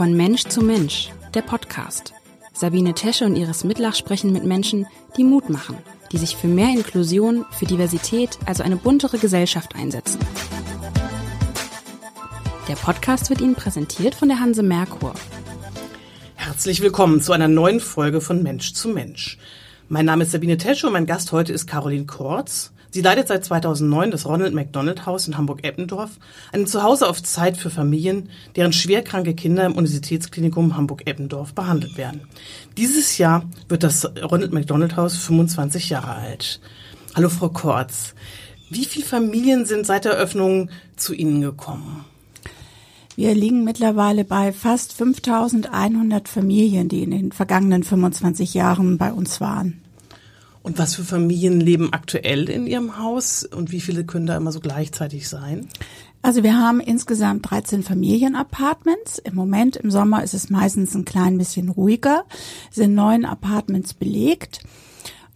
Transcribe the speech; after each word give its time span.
Von 0.00 0.16
Mensch 0.16 0.44
zu 0.44 0.62
Mensch, 0.62 1.10
der 1.34 1.42
Podcast. 1.42 2.14
Sabine 2.54 2.94
Tesche 2.94 3.26
und 3.26 3.36
Iris 3.36 3.64
Mitlach 3.64 3.94
sprechen 3.94 4.32
mit 4.32 4.46
Menschen, 4.46 4.86
die 5.18 5.24
Mut 5.24 5.50
machen, 5.50 5.76
die 6.10 6.16
sich 6.16 6.36
für 6.36 6.46
mehr 6.46 6.70
Inklusion, 6.70 7.44
für 7.50 7.66
Diversität, 7.66 8.38
also 8.46 8.62
eine 8.62 8.76
buntere 8.76 9.18
Gesellschaft 9.18 9.74
einsetzen. 9.74 10.18
Der 12.66 12.76
Podcast 12.76 13.28
wird 13.28 13.42
Ihnen 13.42 13.54
präsentiert 13.54 14.14
von 14.14 14.28
der 14.28 14.40
Hanse 14.40 14.62
Merkur. 14.62 15.12
Herzlich 16.34 16.80
willkommen 16.80 17.20
zu 17.20 17.34
einer 17.34 17.48
neuen 17.48 17.80
Folge 17.80 18.22
von 18.22 18.42
Mensch 18.42 18.72
zu 18.72 18.88
Mensch. 18.88 19.36
Mein 19.90 20.06
Name 20.06 20.24
ist 20.24 20.32
Sabine 20.32 20.56
Tesche 20.56 20.86
und 20.86 20.94
mein 20.94 21.04
Gast 21.04 21.30
heute 21.30 21.52
ist 21.52 21.66
Caroline 21.66 22.06
Kortz. 22.06 22.72
Sie 22.92 23.02
leitet 23.02 23.28
seit 23.28 23.44
2009 23.44 24.10
das 24.10 24.26
Ronald 24.26 24.52
McDonald 24.52 25.06
Haus 25.06 25.28
in 25.28 25.36
Hamburg-Eppendorf, 25.36 26.10
ein 26.52 26.66
Zuhause 26.66 27.08
auf 27.08 27.22
Zeit 27.22 27.56
für 27.56 27.70
Familien, 27.70 28.28
deren 28.56 28.72
schwerkranke 28.72 29.34
Kinder 29.34 29.64
im 29.64 29.74
Universitätsklinikum 29.74 30.76
Hamburg-Eppendorf 30.76 31.54
behandelt 31.54 31.96
werden. 31.96 32.22
Dieses 32.76 33.16
Jahr 33.18 33.44
wird 33.68 33.84
das 33.84 34.10
Ronald 34.22 34.52
McDonald 34.52 34.96
Haus 34.96 35.16
25 35.18 35.90
Jahre 35.90 36.16
alt. 36.16 36.60
Hallo 37.14 37.28
Frau 37.28 37.48
Kortz. 37.48 38.14
Wie 38.70 38.84
viele 38.84 39.06
Familien 39.06 39.66
sind 39.66 39.86
seit 39.86 40.04
der 40.04 40.12
Eröffnung 40.12 40.70
zu 40.96 41.14
Ihnen 41.14 41.40
gekommen? 41.40 42.04
Wir 43.14 43.34
liegen 43.34 43.62
mittlerweile 43.64 44.24
bei 44.24 44.52
fast 44.52 44.94
5100 44.94 46.28
Familien, 46.28 46.88
die 46.88 47.02
in 47.02 47.10
den 47.10 47.32
vergangenen 47.32 47.84
25 47.84 48.54
Jahren 48.54 48.98
bei 48.98 49.12
uns 49.12 49.40
waren. 49.40 49.80
Und 50.62 50.78
was 50.78 50.94
für 50.94 51.04
Familien 51.04 51.60
leben 51.60 51.92
aktuell 51.92 52.48
in 52.50 52.66
Ihrem 52.66 52.98
Haus 52.98 53.44
und 53.44 53.72
wie 53.72 53.80
viele 53.80 54.04
können 54.04 54.26
da 54.26 54.36
immer 54.36 54.52
so 54.52 54.60
gleichzeitig 54.60 55.28
sein? 55.28 55.68
Also 56.22 56.42
wir 56.42 56.58
haben 56.58 56.80
insgesamt 56.80 57.50
13 57.50 57.82
Familienapartments. 57.82 59.18
Im 59.18 59.34
Moment, 59.34 59.76
im 59.76 59.90
Sommer 59.90 60.22
ist 60.22 60.34
es 60.34 60.50
meistens 60.50 60.94
ein 60.94 61.06
klein 61.06 61.38
bisschen 61.38 61.70
ruhiger, 61.70 62.24
sind 62.70 62.94
neun 62.94 63.24
Apartments 63.24 63.94
belegt. 63.94 64.60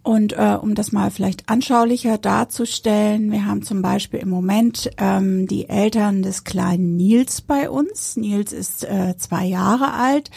Und 0.05 0.33
äh, 0.33 0.55
um 0.61 0.75
das 0.75 0.91
mal 0.91 1.09
vielleicht 1.09 1.49
anschaulicher 1.49 2.19
darzustellen, 2.19 3.31
wir 3.31 3.47
haben 3.47 3.63
zum 3.63 3.81
Beispiel 3.81 4.19
im 4.19 4.29
Moment 4.29 4.91
ähm, 4.99 5.47
die 5.47 5.67
Eltern 5.67 6.21
des 6.21 6.43
kleinen 6.43 6.95
Nils 6.95 7.41
bei 7.41 7.71
uns. 7.71 8.15
Nils 8.15 8.53
ist 8.53 8.83
äh, 8.83 9.17
zwei 9.17 9.45
Jahre 9.45 9.93
alt 9.93 10.29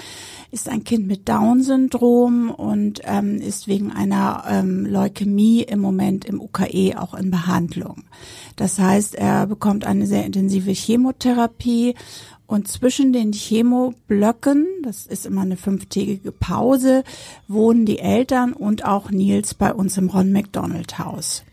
ist 0.50 0.68
ein 0.68 0.82
Kind 0.82 1.06
mit 1.06 1.28
Down-Syndrom 1.28 2.50
und 2.50 3.02
ähm, 3.04 3.36
ist 3.36 3.68
wegen 3.68 3.92
einer 3.92 4.44
ähm, 4.48 4.86
Leukämie 4.86 5.62
im 5.62 5.80
Moment 5.80 6.24
im 6.24 6.40
UKE 6.40 6.94
auch 6.96 7.12
in 7.14 7.30
Behandlung. 7.30 8.04
Das 8.56 8.78
heißt, 8.78 9.14
er 9.14 9.46
bekommt 9.46 9.86
eine 9.86 10.06
sehr 10.06 10.24
intensive 10.24 10.70
Chemotherapie 10.70 11.94
und 12.48 12.66
zwischen 12.66 13.12
den 13.12 13.32
Chemoblöcken, 13.32 14.66
das 14.82 15.06
ist 15.06 15.26
immer 15.26 15.42
eine 15.42 15.58
fünftägige 15.58 16.32
Pause, 16.32 17.04
wohnen 17.46 17.84
die 17.84 17.98
Eltern 17.98 18.54
und 18.54 18.86
auch 18.86 19.10
Nils 19.10 19.52
bei 19.52 19.72
uns 19.72 19.98
im 19.98 20.08
Ron 20.08 20.32
McDonald 20.32 20.98
Haus. 20.98 21.44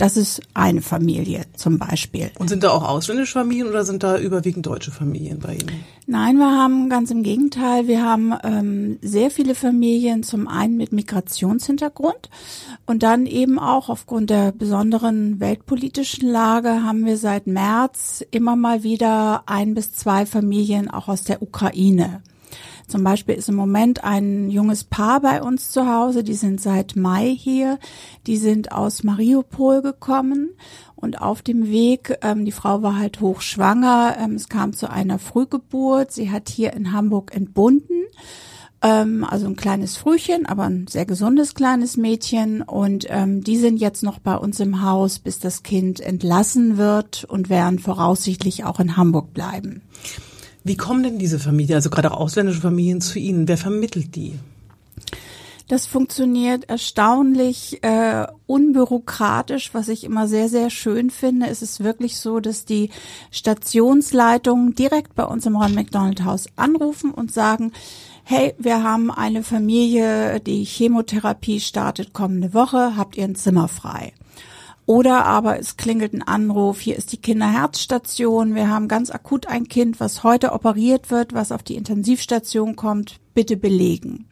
Das 0.00 0.16
ist 0.16 0.40
eine 0.54 0.80
Familie 0.80 1.42
zum 1.56 1.78
Beispiel. 1.78 2.30
Und 2.38 2.48
sind 2.48 2.64
da 2.64 2.70
auch 2.70 2.88
ausländische 2.88 3.34
Familien 3.34 3.66
oder 3.66 3.84
sind 3.84 4.02
da 4.02 4.16
überwiegend 4.16 4.64
deutsche 4.64 4.90
Familien 4.90 5.40
bei 5.40 5.56
Ihnen? 5.56 5.84
Nein, 6.06 6.38
wir 6.38 6.50
haben 6.50 6.88
ganz 6.88 7.10
im 7.10 7.22
Gegenteil. 7.22 7.86
Wir 7.86 8.02
haben 8.02 8.32
ähm, 8.42 8.98
sehr 9.02 9.30
viele 9.30 9.54
Familien, 9.54 10.22
zum 10.22 10.48
einen 10.48 10.78
mit 10.78 10.92
Migrationshintergrund 10.92 12.30
und 12.86 13.02
dann 13.02 13.26
eben 13.26 13.58
auch 13.58 13.90
aufgrund 13.90 14.30
der 14.30 14.52
besonderen 14.52 15.38
weltpolitischen 15.38 16.26
Lage 16.26 16.82
haben 16.82 17.04
wir 17.04 17.18
seit 17.18 17.46
März 17.46 18.24
immer 18.30 18.56
mal 18.56 18.82
wieder 18.82 19.42
ein 19.44 19.74
bis 19.74 19.92
zwei 19.92 20.24
Familien 20.24 20.90
auch 20.90 21.08
aus 21.08 21.24
der 21.24 21.42
Ukraine. 21.42 22.22
Zum 22.90 23.04
Beispiel 23.04 23.36
ist 23.36 23.48
im 23.48 23.54
Moment 23.54 24.02
ein 24.02 24.50
junges 24.50 24.84
Paar 24.84 25.20
bei 25.20 25.42
uns 25.42 25.70
zu 25.70 25.86
Hause, 25.86 26.24
die 26.24 26.34
sind 26.34 26.60
seit 26.60 26.96
Mai 26.96 27.34
hier, 27.38 27.78
die 28.26 28.36
sind 28.36 28.72
aus 28.72 29.04
Mariupol 29.04 29.80
gekommen 29.80 30.50
und 30.96 31.22
auf 31.22 31.40
dem 31.40 31.68
Weg, 31.68 32.18
ähm, 32.22 32.44
die 32.44 32.52
Frau 32.52 32.82
war 32.82 32.98
halt 32.98 33.20
hochschwanger, 33.20 34.16
ähm, 34.18 34.34
es 34.34 34.48
kam 34.48 34.72
zu 34.72 34.90
einer 34.90 35.20
Frühgeburt, 35.20 36.10
sie 36.10 36.30
hat 36.30 36.48
hier 36.48 36.72
in 36.72 36.92
Hamburg 36.92 37.34
entbunden 37.34 38.00
ähm, 38.82 39.24
also 39.24 39.46
ein 39.46 39.56
kleines 39.56 39.96
Frühchen, 39.96 40.46
aber 40.46 40.64
ein 40.64 40.86
sehr 40.86 41.04
gesundes 41.04 41.54
kleines 41.54 41.96
Mädchen. 41.96 42.62
Und 42.62 43.06
ähm, 43.08 43.42
die 43.44 43.56
sind 43.56 43.78
jetzt 43.78 44.02
noch 44.02 44.18
bei 44.18 44.36
uns 44.36 44.60
im 44.60 44.82
Haus, 44.82 45.18
bis 45.18 45.38
das 45.38 45.62
Kind 45.62 46.00
entlassen 46.00 46.76
wird 46.76 47.24
und 47.24 47.50
werden 47.50 47.78
voraussichtlich 47.78 48.64
auch 48.64 48.80
in 48.80 48.96
Hamburg 48.96 49.34
bleiben. 49.34 49.82
Wie 50.64 50.76
kommen 50.76 51.02
denn 51.02 51.18
diese 51.18 51.38
Familien, 51.38 51.76
also 51.76 51.90
gerade 51.90 52.12
auch 52.12 52.20
ausländische 52.20 52.60
Familien, 52.60 53.00
zu 53.00 53.18
Ihnen? 53.18 53.48
Wer 53.48 53.56
vermittelt 53.56 54.14
die? 54.14 54.34
Das 55.70 55.86
funktioniert 55.86 56.68
erstaunlich 56.68 57.78
äh, 57.84 58.26
unbürokratisch, 58.46 59.72
was 59.72 59.86
ich 59.86 60.02
immer 60.02 60.26
sehr, 60.26 60.48
sehr 60.48 60.68
schön 60.68 61.10
finde. 61.10 61.46
Es 61.46 61.62
ist 61.62 61.84
wirklich 61.84 62.18
so, 62.18 62.40
dass 62.40 62.64
die 62.64 62.90
Stationsleitungen 63.30 64.74
direkt 64.74 65.14
bei 65.14 65.22
uns 65.24 65.46
im 65.46 65.54
Ron 65.54 65.76
McDonald 65.76 66.24
Haus 66.24 66.48
anrufen 66.56 67.12
und 67.12 67.32
sagen, 67.32 67.70
hey, 68.24 68.52
wir 68.58 68.82
haben 68.82 69.12
eine 69.12 69.44
Familie, 69.44 70.40
die 70.40 70.64
Chemotherapie 70.64 71.60
startet 71.60 72.12
kommende 72.12 72.52
Woche, 72.52 72.96
habt 72.96 73.16
ihr 73.16 73.22
ein 73.22 73.36
Zimmer 73.36 73.68
frei? 73.68 74.12
Oder 74.90 75.24
aber 75.24 75.60
es 75.60 75.76
klingelt 75.76 76.14
ein 76.14 76.22
Anruf, 76.26 76.80
hier 76.80 76.96
ist 76.96 77.12
die 77.12 77.22
Kinderherzstation, 77.22 78.56
wir 78.56 78.68
haben 78.68 78.88
ganz 78.88 79.12
akut 79.12 79.46
ein 79.46 79.68
Kind, 79.68 80.00
was 80.00 80.24
heute 80.24 80.50
operiert 80.50 81.12
wird, 81.12 81.32
was 81.32 81.52
auf 81.52 81.62
die 81.62 81.76
Intensivstation 81.76 82.74
kommt, 82.74 83.20
bitte 83.32 83.56
belegen. 83.56 84.26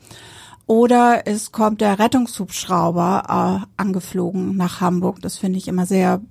Oder 0.67 1.29
es 1.29 1.53
kommt 1.53 1.81
der 1.81 2.01
Rettungshubschrauber 2.01 3.63
äh, 3.63 3.81
angeflogen 3.81 4.57
nach 4.57 4.81
Hamburg. 4.81 5.23
Das 5.23 5.39
finde 5.39 5.59
ich 5.59 5.69
immer 5.69 5.87
sehr 5.87 6.23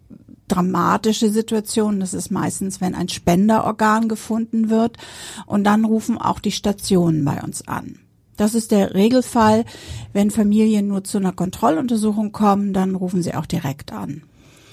dramatische 0.49 1.29
Situation. 1.29 2.01
Das 2.01 2.13
ist 2.13 2.29
meistens, 2.29 2.81
wenn 2.81 2.95
ein 2.95 3.07
Spenderorgan 3.07 4.09
gefunden 4.09 4.69
wird. 4.69 4.97
Und 5.45 5.63
dann 5.63 5.85
rufen 5.85 6.17
auch 6.17 6.41
die 6.41 6.51
Stationen 6.51 7.23
bei 7.23 7.41
uns 7.41 7.65
an. 7.65 7.99
Das 8.37 8.55
ist 8.55 8.71
der 8.71 8.93
Regelfall. 8.93 9.65
Wenn 10.13 10.31
Familien 10.31 10.87
nur 10.87 11.03
zu 11.03 11.17
einer 11.17 11.33
Kontrolluntersuchung 11.33 12.31
kommen, 12.31 12.71
dann 12.71 12.95
rufen 12.95 13.21
sie 13.21 13.33
auch 13.33 13.45
direkt 13.45 13.91
an. 13.91 14.21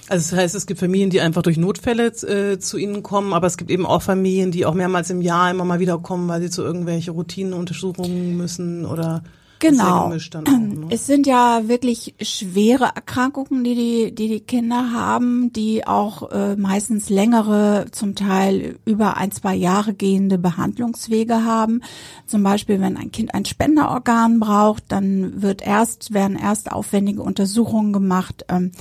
Also 0.07 0.31
das 0.31 0.39
heißt, 0.39 0.55
es 0.55 0.67
gibt 0.67 0.79
Familien, 0.79 1.09
die 1.09 1.19
einfach 1.19 1.41
durch 1.41 1.57
Notfälle 1.57 2.07
äh, 2.07 2.59
zu 2.59 2.77
Ihnen 2.77 3.01
kommen, 3.01 3.33
aber 3.33 3.47
es 3.47 3.57
gibt 3.57 3.71
eben 3.71 3.87
auch 3.87 4.03
Familien, 4.03 4.51
die 4.51 4.65
auch 4.65 4.75
mehrmals 4.75 5.09
im 5.09 5.21
Jahr 5.21 5.49
immer 5.49 5.65
mal 5.65 5.79
wieder 5.79 5.97
kommen, 5.97 6.27
weil 6.27 6.41
sie 6.41 6.51
zu 6.51 6.61
irgendwelche 6.61 7.09
Routinenuntersuchungen 7.09 8.37
müssen 8.37 8.85
oder 8.85 9.23
Genau. 9.59 10.07
Auch, 10.07 10.09
ne? 10.09 10.87
Es 10.89 11.05
sind 11.05 11.27
ja 11.27 11.67
wirklich 11.67 12.15
schwere 12.21 12.91
Erkrankungen, 12.95 13.63
die 13.63 13.75
die, 13.75 14.15
die, 14.15 14.27
die 14.27 14.39
Kinder 14.41 14.91
haben, 14.91 15.51
die 15.53 15.87
auch 15.87 16.31
äh, 16.31 16.55
meistens 16.55 17.09
längere, 17.09 17.85
zum 17.91 18.15
Teil 18.15 18.77
über 18.85 19.17
ein, 19.17 19.31
zwei 19.31 19.55
Jahre 19.55 19.93
gehende 19.93 20.37
Behandlungswege 20.37 21.43
haben. 21.45 21.81
Zum 22.25 22.43
Beispiel, 22.43 22.81
wenn 22.81 22.97
ein 22.97 23.11
Kind 23.11 23.33
ein 23.33 23.45
Spenderorgan 23.45 24.39
braucht, 24.39 24.83
dann 24.89 25.41
wird 25.41 25.61
erst, 25.61 26.13
werden 26.13 26.37
erst 26.37 26.71
aufwendige 26.71 27.23
Untersuchungen 27.23 27.93
gemacht, 27.93 28.45
ähm, 28.49 28.71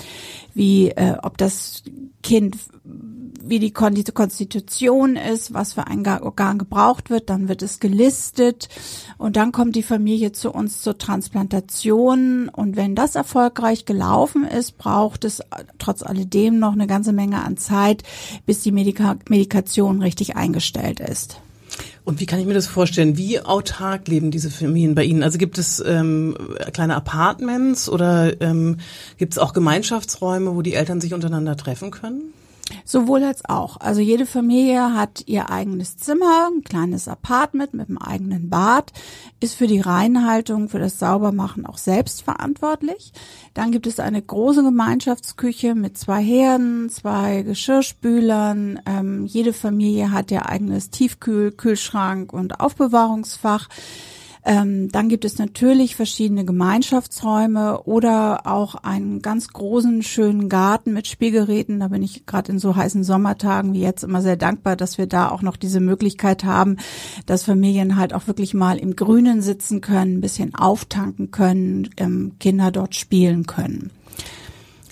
wie, 0.55 0.91
äh, 0.91 1.17
ob 1.23 1.39
das 1.39 1.83
Kind 2.23 2.57
wie 3.47 3.59
die 3.59 3.73
Konstitution 3.73 5.17
ist, 5.17 5.53
was 5.53 5.75
für 5.75 5.87
ein 5.87 6.07
Organ 6.07 6.59
gebraucht 6.59 7.11
wird, 7.11 7.31
dann 7.31 7.49
wird 7.49 7.63
es 7.63 7.81
gelistet 7.81 8.69
und 9.19 9.37
dann 9.37 9.53
kommt 9.53 9.77
die 9.77 9.83
Familie 9.83 10.33
zu 10.33 10.51
uns 10.51 10.83
zur 10.83 10.99
Transplantation 10.99 12.49
und 12.49 12.77
wenn 12.77 12.95
das 12.95 13.15
erfolgreich 13.15 13.85
gelaufen 13.85 14.45
ist, 14.45 14.79
braucht 14.79 15.25
es 15.25 15.43
trotz 15.79 16.03
alledem 16.03 16.59
noch 16.59 16.73
eine 16.73 16.87
ganze 16.87 17.13
Menge 17.13 17.43
an 17.45 17.57
Zeit, 17.57 18.03
bis 18.47 18.61
die 18.63 18.73
Medika 18.73 19.17
Medikation 19.29 20.03
richtig 20.03 20.37
eingestellt 20.37 21.01
ist. 21.01 21.41
Und 22.05 22.21
wie 22.21 22.27
kann 22.27 22.39
ich 22.39 22.47
mir 22.47 22.55
das 22.55 22.67
vorstellen? 22.67 23.17
Wie 23.17 23.41
autark 23.41 24.09
leben 24.09 24.31
diese 24.31 24.51
Familien 24.51 24.95
bei 24.95 25.05
Ihnen? 25.05 25.23
Also 25.23 25.39
gibt 25.39 25.59
es 25.59 25.83
ähm, 25.85 26.37
kleine 26.73 26.95
Apartments 26.95 27.89
oder 27.89 28.41
ähm, 28.43 28.77
gibt 29.17 29.33
es 29.33 29.39
auch 29.39 29.55
Gemeinschaftsräume, 29.55 30.55
wo 30.55 30.63
die 30.63 30.75
Eltern 30.75 31.01
sich 31.01 31.15
untereinander 31.15 31.57
treffen 31.57 31.91
können? 31.91 32.35
Sowohl 32.85 33.23
als 33.25 33.45
auch. 33.45 33.79
Also 33.79 34.01
jede 34.01 34.25
Familie 34.25 34.95
hat 34.95 35.25
ihr 35.27 35.51
eigenes 35.51 35.97
Zimmer, 35.97 36.49
ein 36.51 36.63
kleines 36.65 37.09
Apartment 37.09 37.75
mit 37.75 37.89
einem 37.89 37.99
eigenen 37.99 38.49
Bad, 38.49 38.93
ist 39.41 39.55
für 39.55 39.67
die 39.67 39.81
Reinhaltung, 39.81 40.69
für 40.69 40.79
das 40.79 40.99
Saubermachen 40.99 41.67
auch 41.67 41.77
selbst 41.77 42.23
verantwortlich. 42.23 43.13
Dann 43.53 43.71
gibt 43.71 43.87
es 43.87 44.01
eine 44.01 44.23
große 44.23 44.63
Gemeinschaftsküche 44.63 45.75
mit 45.75 45.99
zwei 45.99 46.23
Herden, 46.23 46.89
zwei 46.89 47.43
Geschirrspülern. 47.43 48.81
Ähm, 48.87 49.27
jede 49.27 49.53
Familie 49.53 50.11
hat 50.11 50.31
ihr 50.31 50.49
eigenes 50.49 50.91
Tiefkühl, 50.91 51.53
Kühlschrank 51.53 52.33
und 52.33 52.61
Aufbewahrungsfach. 52.61 53.69
Ähm, 54.47 54.91
dann 54.93 55.09
gibt 55.09 55.25
es 55.25 55.39
natürlich 55.39 55.97
verschiedene 55.97 56.45
Gemeinschaftsräume 56.45 57.83
oder 57.85 58.47
auch 58.47 58.75
einen 58.75 59.23
ganz 59.23 59.49
großen, 59.49 60.03
schönen 60.03 60.51
Garten 60.51 60.93
mit 60.93 61.07
Spielgeräten. 61.07 61.81
Da 61.81 61.89
bin 61.89 62.03
ich 62.03 62.27
gerade 62.27 62.53
in 62.53 62.59
so 62.59 62.77
heißen 62.77 63.05
Sommertagen 63.05 63.73
wie 63.73 63.81
jetzt 63.81 64.05
immer 64.05 64.21
sehr 64.21 64.37
dankbar, 64.37 64.77
dass 64.77 64.99
wir 64.99 65.07
da 65.07 65.31
auch 65.31 65.41
noch 65.41 65.57
diese 65.57 65.81
Möglichkeit 65.81 66.45
haben, 66.45 66.77
dass 67.25 67.45
Familien 67.45 67.97
halt 67.97 68.13
auch 68.13 68.27
wirklich 68.27 68.53
mal 68.53 68.77
im 68.77 68.97
Grünen 68.97 69.41
sitzen 69.41 69.81
können, 69.81 70.19
ein 70.19 70.21
bisschen 70.21 70.55
auftanken 70.55 71.31
können, 71.31 71.89
ähm, 71.97 72.33
Kinder 72.39 72.71
dort 72.71 72.95
spielen 72.95 73.47
können. 73.47 73.91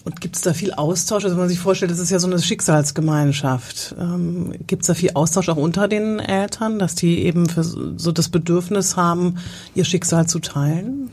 Und 0.04 0.20
gibt 0.20 0.36
es 0.36 0.42
da 0.42 0.52
viel 0.52 0.72
Austausch? 0.72 1.24
Also 1.24 1.36
wenn 1.36 1.42
man 1.42 1.48
sich 1.48 1.60
vorstellt, 1.60 1.90
das 1.90 1.98
ist 1.98 2.10
ja 2.10 2.18
so 2.18 2.26
eine 2.26 2.40
Schicksalsgemeinschaft. 2.40 3.94
Ähm, 3.98 4.52
gibt 4.66 4.82
es 4.82 4.88
da 4.88 4.94
viel 4.94 5.12
Austausch 5.14 5.48
auch 5.48 5.56
unter 5.56 5.86
den 5.86 6.18
Eltern, 6.18 6.78
dass 6.78 6.94
die 6.94 7.20
eben 7.20 7.48
für 7.48 7.62
so 7.62 8.10
das 8.10 8.28
Bedürfnis 8.28 8.96
haben, 8.96 9.36
ihr 9.74 9.84
Schicksal 9.84 10.26
zu 10.26 10.40
teilen? 10.40 11.10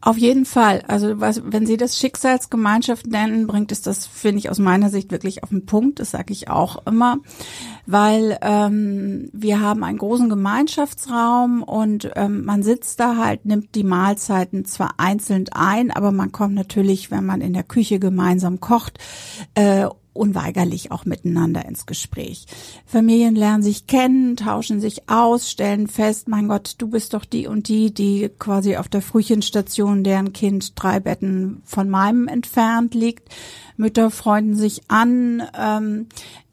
Auf 0.00 0.16
jeden 0.16 0.44
Fall. 0.44 0.82
Also 0.86 1.20
was, 1.20 1.42
wenn 1.44 1.66
Sie 1.66 1.76
das 1.76 1.98
Schicksalsgemeinschaft 1.98 3.08
nennen, 3.08 3.48
bringt 3.48 3.72
es 3.72 3.82
das, 3.82 4.06
finde 4.06 4.38
ich, 4.38 4.48
aus 4.48 4.60
meiner 4.60 4.90
Sicht 4.90 5.10
wirklich 5.10 5.42
auf 5.42 5.48
den 5.48 5.66
Punkt. 5.66 5.98
Das 5.98 6.12
sage 6.12 6.32
ich 6.32 6.48
auch 6.48 6.86
immer, 6.86 7.18
weil 7.84 8.38
ähm, 8.42 9.28
wir 9.32 9.60
haben 9.60 9.82
einen 9.82 9.98
großen 9.98 10.28
Gemeinschaftsraum 10.28 11.64
und 11.64 12.10
ähm, 12.14 12.44
man 12.44 12.62
sitzt 12.62 13.00
da 13.00 13.16
halt, 13.16 13.44
nimmt 13.44 13.74
die 13.74 13.82
Mahlzeiten 13.82 14.64
zwar 14.64 14.94
einzeln 14.98 15.46
ein, 15.50 15.90
aber 15.90 16.12
man 16.12 16.30
kommt 16.30 16.54
natürlich, 16.54 17.10
wenn 17.10 17.26
man 17.26 17.40
in 17.40 17.52
der 17.52 17.64
Küche 17.64 17.98
gemeinsam 17.98 18.60
kocht, 18.60 18.98
äh, 19.54 19.88
unweigerlich 20.18 20.90
auch 20.90 21.04
miteinander 21.04 21.64
ins 21.64 21.86
Gespräch. 21.86 22.46
Familien 22.84 23.34
lernen 23.34 23.62
sich 23.62 23.86
kennen, 23.86 24.36
tauschen 24.36 24.80
sich 24.80 25.08
aus, 25.08 25.50
stellen 25.50 25.86
fest, 25.86 26.28
mein 26.28 26.48
Gott, 26.48 26.74
du 26.78 26.88
bist 26.88 27.14
doch 27.14 27.24
die 27.24 27.46
und 27.46 27.68
die, 27.68 27.92
die 27.94 28.28
quasi 28.38 28.76
auf 28.76 28.88
der 28.88 29.02
Frühchenstation, 29.02 30.04
deren 30.04 30.32
Kind 30.32 30.72
drei 30.74 31.00
Betten 31.00 31.62
von 31.64 31.88
meinem 31.88 32.28
entfernt 32.28 32.94
liegt. 32.94 33.28
Mütter 33.76 34.10
freunden 34.10 34.56
sich 34.56 34.82
an, 34.88 35.42
ähm, 35.58 36.06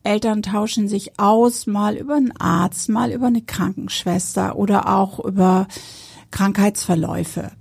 Eltern 0.03 0.43
tauschen 0.43 0.87
sich 0.87 1.19
aus, 1.19 1.65
mal 1.65 1.95
über 1.97 2.15
einen 2.15 2.35
Arzt, 2.39 2.89
mal 2.89 3.11
über 3.11 3.27
eine 3.27 3.41
Krankenschwester 3.41 4.55
oder 4.55 4.95
auch 4.95 5.19
über 5.19 5.67
Krankheitsverläufe. 6.29 7.51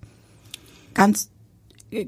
Ganz 0.93 1.31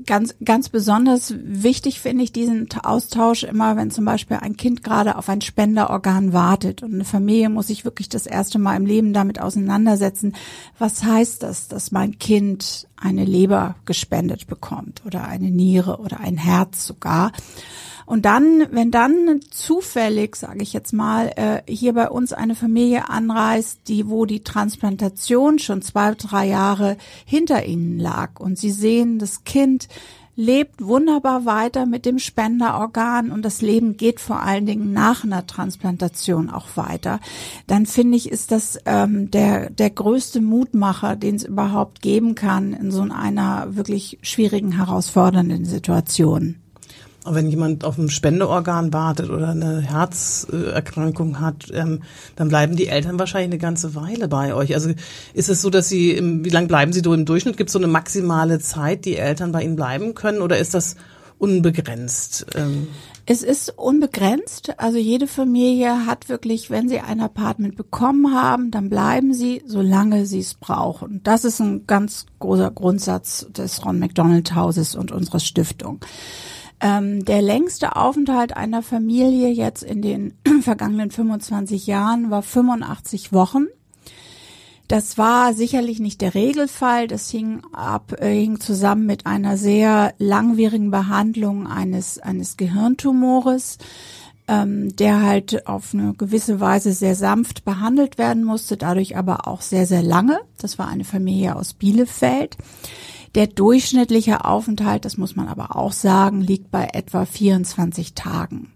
ganz, 0.05 0.35
ganz 0.45 0.69
besonders 0.69 1.35
wichtig 1.39 2.01
finde 2.01 2.25
ich 2.25 2.33
diesen 2.33 2.69
Austausch 2.83 3.45
immer, 3.45 3.77
wenn 3.77 3.91
zum 3.91 4.05
Beispiel 4.05 4.39
ein 4.39 4.57
Kind 4.57 4.83
gerade 4.83 5.17
auf 5.17 5.29
ein 5.29 5.41
Spenderorgan 5.41 6.33
wartet 6.33 6.83
und 6.83 6.95
eine 6.95 7.05
Familie 7.05 7.49
muss 7.49 7.69
sich 7.69 7.85
wirklich 7.85 8.09
das 8.09 8.27
erste 8.27 8.59
Mal 8.59 8.77
im 8.77 8.87
Leben 8.87 9.13
damit 9.13 9.41
auseinandersetzen. 9.41 10.35
Was 10.79 11.05
heißt 11.05 11.43
das, 11.43 11.69
dass 11.69 11.93
mein 11.93 12.19
Kind 12.19 12.89
eine 12.97 13.25
Leber 13.25 13.77
gespendet 13.85 14.47
bekommt 14.47 15.03
oder 15.07 15.27
eine 15.27 15.51
Niere 15.51 15.99
oder 15.99 16.21
ein 16.21 16.37
Herz 16.37 16.87
sogar? 16.87 17.33
Und 18.07 18.25
dann, 18.25 18.69
wenn 18.71 18.93
dann 18.93 19.41
zufällig, 19.51 20.37
sage 20.37 20.63
ich 20.63 20.73
jetzt 20.73 20.93
mal, 20.93 21.33
äh, 21.35 21.63
hier 21.71 21.93
bei 21.93 22.09
uns 22.09 22.33
eine 22.33 22.55
Familie 22.55 23.11
anreist, 23.11 23.81
die 23.89 24.09
wo 24.09 24.27
die 24.27 24.45
Transplantation 24.45 25.59
schon 25.59 25.83
zwei, 25.83 26.15
drei 26.15 26.47
Jahre 26.47 26.97
hinter 27.25 27.67
ihnen 27.67 27.99
lag 27.99 28.39
und 28.39 28.59
sie 28.59 28.71
sehen, 28.71 29.19
das 29.19 29.43
Kind 29.43 29.89
lebt 30.37 30.85
wunderbar 30.85 31.47
weiter 31.47 31.87
mit 31.87 32.05
dem 32.05 32.19
Spenderorgan 32.19 33.33
und 33.33 33.43
das 33.43 33.63
Leben 33.63 33.97
geht 33.97 34.21
vor 34.21 34.43
allen 34.43 34.67
Dingen 34.67 34.93
nach 34.93 35.25
einer 35.25 35.47
Transplantation 35.47 36.51
auch 36.51 36.77
weiter, 36.77 37.21
dann 37.67 37.87
finde 37.87 38.19
ich, 38.19 38.31
ist 38.31 38.53
das 38.53 38.79
ähm, 38.85 39.31
der, 39.31 39.71
der 39.71 39.91
größte 39.91 40.43
Mutmacher, 40.43 41.17
den 41.17 41.37
es 41.37 41.45
überhaupt 41.45 42.03
geben 42.03 42.35
kann 42.35 42.75
in 42.75 42.91
so 42.91 43.01
einer 43.01 43.75
wirklich 43.75 44.19
schwierigen, 44.23 44.73
herausfordernden 44.73 45.65
Situation 45.65 46.57
wenn 47.35 47.51
jemand 47.51 47.85
auf 47.85 47.99
ein 47.99 48.09
Spendeorgan 48.09 48.93
wartet 48.93 49.31
oder 49.31 49.49
eine 49.49 49.81
Herzerkrankung 49.81 51.41
hat, 51.41 51.67
ähm, 51.73 52.03
dann 52.37 52.49
bleiben 52.49 52.77
die 52.77 52.89
Eltern 52.89 53.19
wahrscheinlich 53.19 53.51
eine 53.51 53.59
ganze 53.59 53.95
Weile 53.95 54.29
bei 54.29 54.55
euch. 54.55 54.75
Also 54.75 54.91
ist 55.35 55.49
es 55.49 55.63
so, 55.63 55.71
dass 55.71 55.89
sie, 55.89 56.13
im, 56.13 56.45
wie 56.45 56.51
lange 56.51 56.69
bleiben 56.69 56.93
sie 56.93 57.01
so 57.05 57.13
im 57.15 57.25
Durchschnitt? 57.25 57.57
Gibt 57.57 57.69
es 57.69 57.73
so 57.73 57.79
eine 57.79 57.89
maximale 57.89 58.59
Zeit, 58.61 59.05
die 59.05 59.17
Eltern 59.17 59.53
bei 59.53 59.63
ihnen 59.63 59.77
bleiben 59.77 60.15
können 60.15 60.41
oder 60.41 60.59
ist 60.59 60.75
das 60.75 60.97
unbegrenzt? 61.39 62.47
Ähm? 62.55 62.89
Es 63.29 63.43
ist 63.43 63.77
unbegrenzt. 63.77 64.79
Also 64.79 64.99
jede 64.99 65.27
Familie 65.27 66.07
hat 66.07 66.29
wirklich, 66.29 66.71
wenn 66.71 66.89
sie 66.89 67.01
ein 67.01 67.21
Apartment 67.21 67.75
bekommen 67.75 68.33
haben, 68.33 68.71
dann 68.71 68.89
bleiben 68.89 69.35
sie, 69.35 69.63
solange 69.67 70.27
sie 70.27 70.39
es 70.39 70.55
brauchen. 70.55 71.21
Das 71.25 71.45
ist 71.45 71.59
ein 71.59 71.89
ganz 71.89 72.27
großer 72.39 72.71
Grundsatz 72.71 73.47
des 73.51 73.85
Ron 73.85 73.99
McDonald 73.99 74.55
Hauses 74.55 74.95
und 74.95 75.11
unserer 75.11 75.41
Stiftung. 75.41 76.01
Ähm, 76.81 77.25
der 77.25 77.41
längste 77.41 77.97
Aufenthalt 77.97 78.57
einer 78.57 78.83
Familie 78.83 79.49
jetzt 79.49 79.83
in 79.83 80.03
den 80.03 80.35
vergangenen 80.63 81.11
25 81.11 81.87
Jahren 81.87 82.31
war 82.31 82.43
85 82.43 83.33
Wochen. 83.33 83.67
Das 84.89 85.19
war 85.19 85.53
sicherlich 85.53 85.99
nicht 85.99 86.21
der 86.21 86.35
Regelfall. 86.35 87.09
Das 87.09 87.31
hing 87.31 87.63
ab, 87.73 88.15
äh, 88.21 88.33
hing 88.33 88.61
zusammen 88.61 89.07
mit 89.07 89.27
einer 89.27 89.57
sehr 89.57 90.15
langwierigen 90.19 90.91
Behandlung 90.91 91.67
eines, 91.67 92.19
eines 92.19 92.57
Gehirntumores, 92.57 93.79
ähm, 94.47 94.95
der 94.95 95.23
halt 95.23 95.67
auf 95.67 95.93
eine 95.93 96.15
gewisse 96.15 96.61
Weise 96.61 96.93
sehr 96.93 97.17
sanft 97.17 97.65
behandelt 97.65 98.17
werden 98.17 98.45
musste, 98.45 98.77
dadurch 98.77 99.17
aber 99.17 99.49
auch 99.49 99.61
sehr, 99.61 99.87
sehr 99.87 100.03
lange. 100.03 100.41
Das 100.59 100.79
war 100.79 100.87
eine 100.87 101.05
Familie 101.05 101.57
aus 101.57 101.73
Bielefeld. 101.73 102.57
Der 103.37 103.47
durchschnittliche 103.47 104.47
Aufenthalt, 104.47 105.05
das 105.05 105.19
muss 105.19 105.37
man 105.37 105.47
aber 105.47 105.77
auch 105.77 105.93
sagen, 105.93 106.41
liegt 106.41 106.71
bei 106.71 106.89
etwa 106.95 107.27
24 107.27 108.15
Tagen. 108.15 108.73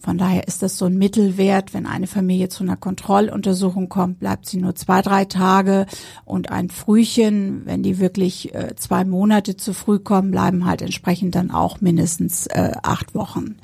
Von 0.00 0.18
daher 0.18 0.48
ist 0.48 0.62
das 0.64 0.76
so 0.76 0.86
ein 0.86 0.98
Mittelwert. 0.98 1.72
Wenn 1.72 1.86
eine 1.86 2.08
Familie 2.08 2.48
zu 2.48 2.64
einer 2.64 2.76
Kontrolluntersuchung 2.76 3.88
kommt, 3.88 4.18
bleibt 4.18 4.46
sie 4.46 4.60
nur 4.60 4.74
zwei, 4.74 5.02
drei 5.02 5.24
Tage. 5.24 5.86
Und 6.24 6.50
ein 6.50 6.68
Frühchen, 6.68 7.64
wenn 7.64 7.84
die 7.84 8.00
wirklich 8.00 8.52
äh, 8.56 8.74
zwei 8.74 9.04
Monate 9.04 9.56
zu 9.56 9.72
früh 9.72 10.00
kommen, 10.00 10.32
bleiben 10.32 10.64
halt 10.64 10.82
entsprechend 10.82 11.36
dann 11.36 11.52
auch 11.52 11.80
mindestens 11.80 12.48
äh, 12.48 12.72
acht 12.82 13.14
Wochen. 13.14 13.54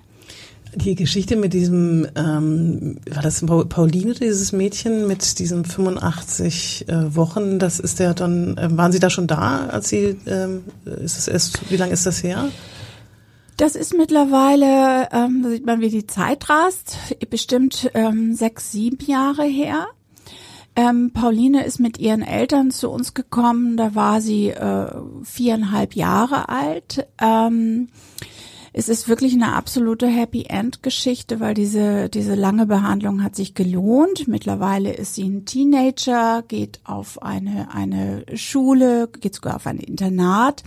Die 0.77 0.95
Geschichte 0.95 1.37
mit 1.37 1.55
diesem, 1.55 2.07
ähm, 2.17 2.99
war 3.11 3.23
das 3.23 3.45
Pauline, 3.47 4.13
dieses 4.13 4.53
Mädchen 4.53 5.07
mit 5.07 5.39
diesen 5.39 5.65
85 5.65 6.85
äh, 6.87 7.17
Wochen, 7.17 7.59
das 7.59 7.81
ist 7.81 7.99
ja 7.99 8.13
dann, 8.13 8.59
äh, 8.59 8.69
waren 8.77 8.93
Sie 8.93 9.01
da 9.01 9.09
schon 9.09 9.27
da, 9.27 9.69
als 9.69 9.89
Sie, 9.89 10.19
ähm, 10.27 10.65
ist 10.85 11.19
es 11.19 11.29
erst, 11.29 11.71
wie 11.71 11.79
lange 11.79 11.93
ist 11.93 12.05
das 12.05 12.23
her? 12.23 12.51
Das 13.57 13.75
ist 13.75 13.95
mittlerweile, 13.95 15.09
ähm, 15.13 15.43
da 15.43 15.49
sieht 15.49 15.65
man, 15.65 15.81
wie 15.81 15.89
die 15.89 16.07
Zeit 16.07 16.51
rast, 16.51 16.99
bestimmt 17.31 17.91
ähm, 17.95 18.35
sechs, 18.35 18.71
sieben 18.71 19.03
Jahre 19.07 19.45
her. 19.45 19.87
Ähm, 20.77 21.11
Pauline 21.15 21.65
ist 21.65 21.81
mit 21.81 21.97
ihren 21.99 22.21
Eltern 22.21 22.71
zu 22.71 22.91
uns 22.91 23.15
gekommen, 23.15 23.79
da 23.79 23.95
war 23.95 24.21
sie 24.21 24.51
äh, 24.51 24.93
viereinhalb 25.23 25.95
Jahre 25.95 26.51
alt. 26.51 27.09
Ähm, 27.19 27.89
es 28.79 28.91
ist 28.91 29.09
wirklich 29.09 29.33
eine 29.33 29.55
absolute 29.55 30.07
Happy 30.07 30.45
End 30.51 30.83
Geschichte, 30.83 31.41
weil 31.41 31.55
diese, 31.55 32.11
diese 32.11 32.35
lange 32.35 32.67
Behandlung 32.67 33.25
hat 33.25 33.35
sich 33.35 33.55
gelohnt. 33.55 34.29
Mittlerweile 34.29 34.93
ist 34.93 35.15
sie 35.15 35.25
ein 35.25 35.47
Teenager, 35.47 36.45
geht 36.47 36.81
auf 36.85 37.23
eine, 37.23 37.73
eine 37.73 38.27
Schule, 38.35 39.09
geht 39.09 39.35
sogar 39.35 39.57
auf 39.57 39.67
ein 39.67 39.79
Internat. 39.79 40.63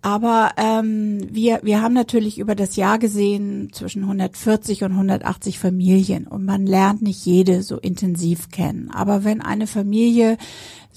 Aber 0.00 0.52
ähm, 0.56 1.26
wir, 1.30 1.60
wir 1.62 1.82
haben 1.82 1.92
natürlich 1.92 2.38
über 2.38 2.54
das 2.54 2.76
Jahr 2.76 2.98
gesehen 2.98 3.68
zwischen 3.70 4.04
140 4.04 4.84
und 4.84 4.92
180 4.92 5.58
Familien 5.58 6.26
und 6.26 6.42
man 6.42 6.64
lernt 6.64 7.02
nicht 7.02 7.26
jede 7.26 7.62
so 7.62 7.76
intensiv 7.76 8.50
kennen. 8.50 8.90
Aber 8.90 9.24
wenn 9.24 9.42
eine 9.42 9.66
Familie 9.66 10.38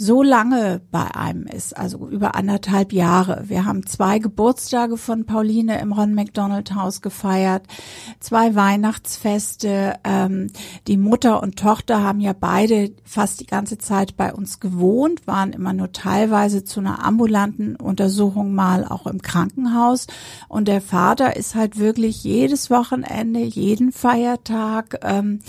so 0.02 0.24
lange 0.24 0.80
bei 0.92 1.14
einem 1.14 1.46
ist, 1.46 1.76
also 1.76 2.08
über 2.08 2.34
anderthalb 2.36 2.94
Jahre. 2.94 3.44
Wir 3.48 3.66
haben 3.66 3.86
zwei 3.86 4.20
Geburtstage 4.20 4.96
von 4.96 5.26
Pauline 5.26 5.82
im 5.82 5.92
Ron 5.92 6.16
McDonald 6.16 6.74
Haus 6.74 7.02
gefeiert, 7.02 7.64
zwei 8.22 8.56
Weihnachtsfeste. 8.56 9.96
Ähm, 10.06 10.52
die 10.88 10.96
Mutter 10.96 11.44
und 11.44 11.60
Tochter 11.60 12.02
haben 12.02 12.22
ja 12.22 12.32
beide 12.32 12.92
fast 13.04 13.42
die 13.42 13.46
ganze 13.46 13.78
Zeit 13.78 14.16
bei 14.16 14.34
uns 14.34 14.62
gewohnt, 14.62 15.28
waren 15.28 15.52
immer 15.52 15.74
nur 15.74 15.92
teilweise 15.92 16.64
zu 16.64 16.80
einer 16.80 17.04
ambulanten 17.04 17.76
Untersuchung 17.76 18.56
mal 18.56 18.86
auch 18.86 19.06
im 19.06 19.22
Krankenhaus. 19.22 20.08
Und 20.48 20.70
der 20.70 20.80
Vater 20.80 21.36
ist 21.36 21.56
halt 21.56 21.78
wirklich 21.78 22.24
jedes 22.24 22.70
Wochenende, 22.70 23.42
jeden 23.42 23.92
Feiertag, 23.92 25.02
ähm, 25.04 25.40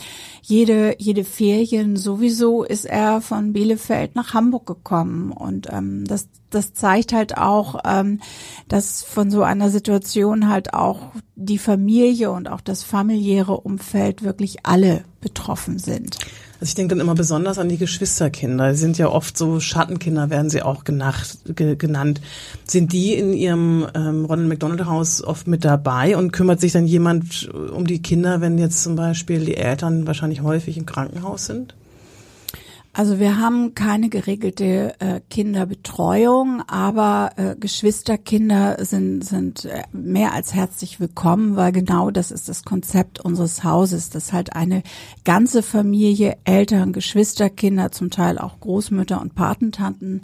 jede, 0.43 0.97
jede 0.99 1.23
Ferien 1.23 1.95
sowieso 1.95 2.65
ist 2.65 2.85
er 2.85 3.21
von 3.21 3.53
Bielefeld 3.53 4.17
nach 4.17 4.35
Hamburg 4.35 4.40
gekommen. 4.67 5.33
Und 5.33 5.69
ähm, 5.71 6.05
das, 6.07 6.29
das 6.51 6.73
zeigt 6.75 7.13
halt 7.13 7.37
auch, 7.37 7.81
ähm, 7.85 8.21
dass 8.69 9.03
von 9.03 9.31
so 9.31 9.43
einer 9.43 9.71
Situation 9.71 10.49
halt 10.49 10.75
auch 10.75 11.13
die 11.37 11.59
Familie 11.59 12.31
und 12.31 12.49
auch 12.49 12.61
das 12.61 12.83
familiäre 12.83 13.59
Umfeld 13.59 14.23
wirklich 14.23 14.67
alle 14.67 15.05
betroffen 15.21 15.79
sind. 15.79 16.19
Also 16.61 16.71
ich 16.71 16.75
denke 16.75 16.95
dann 16.95 17.01
immer 17.01 17.15
besonders 17.15 17.59
an 17.59 17.71
die 17.71 17.79
Geschwisterkinder. 17.79 18.75
Sie 18.75 18.81
sind 18.81 18.99
ja 18.99 19.09
oft 19.09 19.39
so 19.39 19.61
Schattenkinder, 19.61 20.29
werden 20.29 20.51
sie 20.51 20.61
auch 20.61 20.85
genacht, 20.85 21.39
ge, 21.57 21.75
genannt. 21.75 22.21
Sind 22.67 22.93
die 22.93 23.15
in 23.15 23.33
ihrem 23.33 23.87
ähm, 23.95 24.27
Ronald 24.27 24.49
McDonald 24.49 24.85
Haus 24.85 25.25
oft 25.25 25.47
mit 25.47 25.65
dabei 25.65 26.19
und 26.19 26.33
kümmert 26.33 26.61
sich 26.61 26.73
dann 26.73 26.87
jemand 26.87 27.49
um 27.49 27.87
die 27.87 28.03
Kinder, 28.03 28.43
wenn 28.43 28.59
jetzt 28.59 28.83
zum 28.83 28.95
Beispiel 28.95 29.47
die 29.47 29.57
Eltern 29.57 30.07
wahrscheinlich 30.07 30.43
häufig 30.43 30.77
im 30.77 30.85
Krankenhaus 30.85 31.47
sind? 31.47 31.75
Also 32.93 33.21
wir 33.21 33.39
haben 33.39 33.77
keine 33.77 34.09
geregelte 34.09 34.95
äh, 34.99 35.21
Kinderbetreuung, 35.31 36.63
aber 36.67 37.31
äh, 37.37 37.55
Geschwisterkinder 37.55 38.85
sind, 38.85 39.25
sind 39.25 39.65
äh, 39.65 39.85
mehr 39.93 40.35
als 40.35 40.55
herzlich 40.55 40.99
willkommen, 40.99 41.55
weil 41.55 41.71
genau 41.71 42.11
das 42.11 42.33
ist 42.33 42.49
das 42.49 42.65
Konzept 42.65 43.21
unseres 43.21 43.63
Hauses, 43.63 44.11
dass 44.11 44.33
halt 44.33 44.57
eine 44.57 44.83
ganze 45.25 45.63
Familie, 45.63 46.37
Eltern, 46.43 46.93
Geschwisterkinder, 46.93 47.93
zum 47.93 48.11
Teil 48.11 48.39
auch 48.39 48.59
Großmütter 48.59 49.21
und 49.21 49.37
Patentanten 49.37 50.23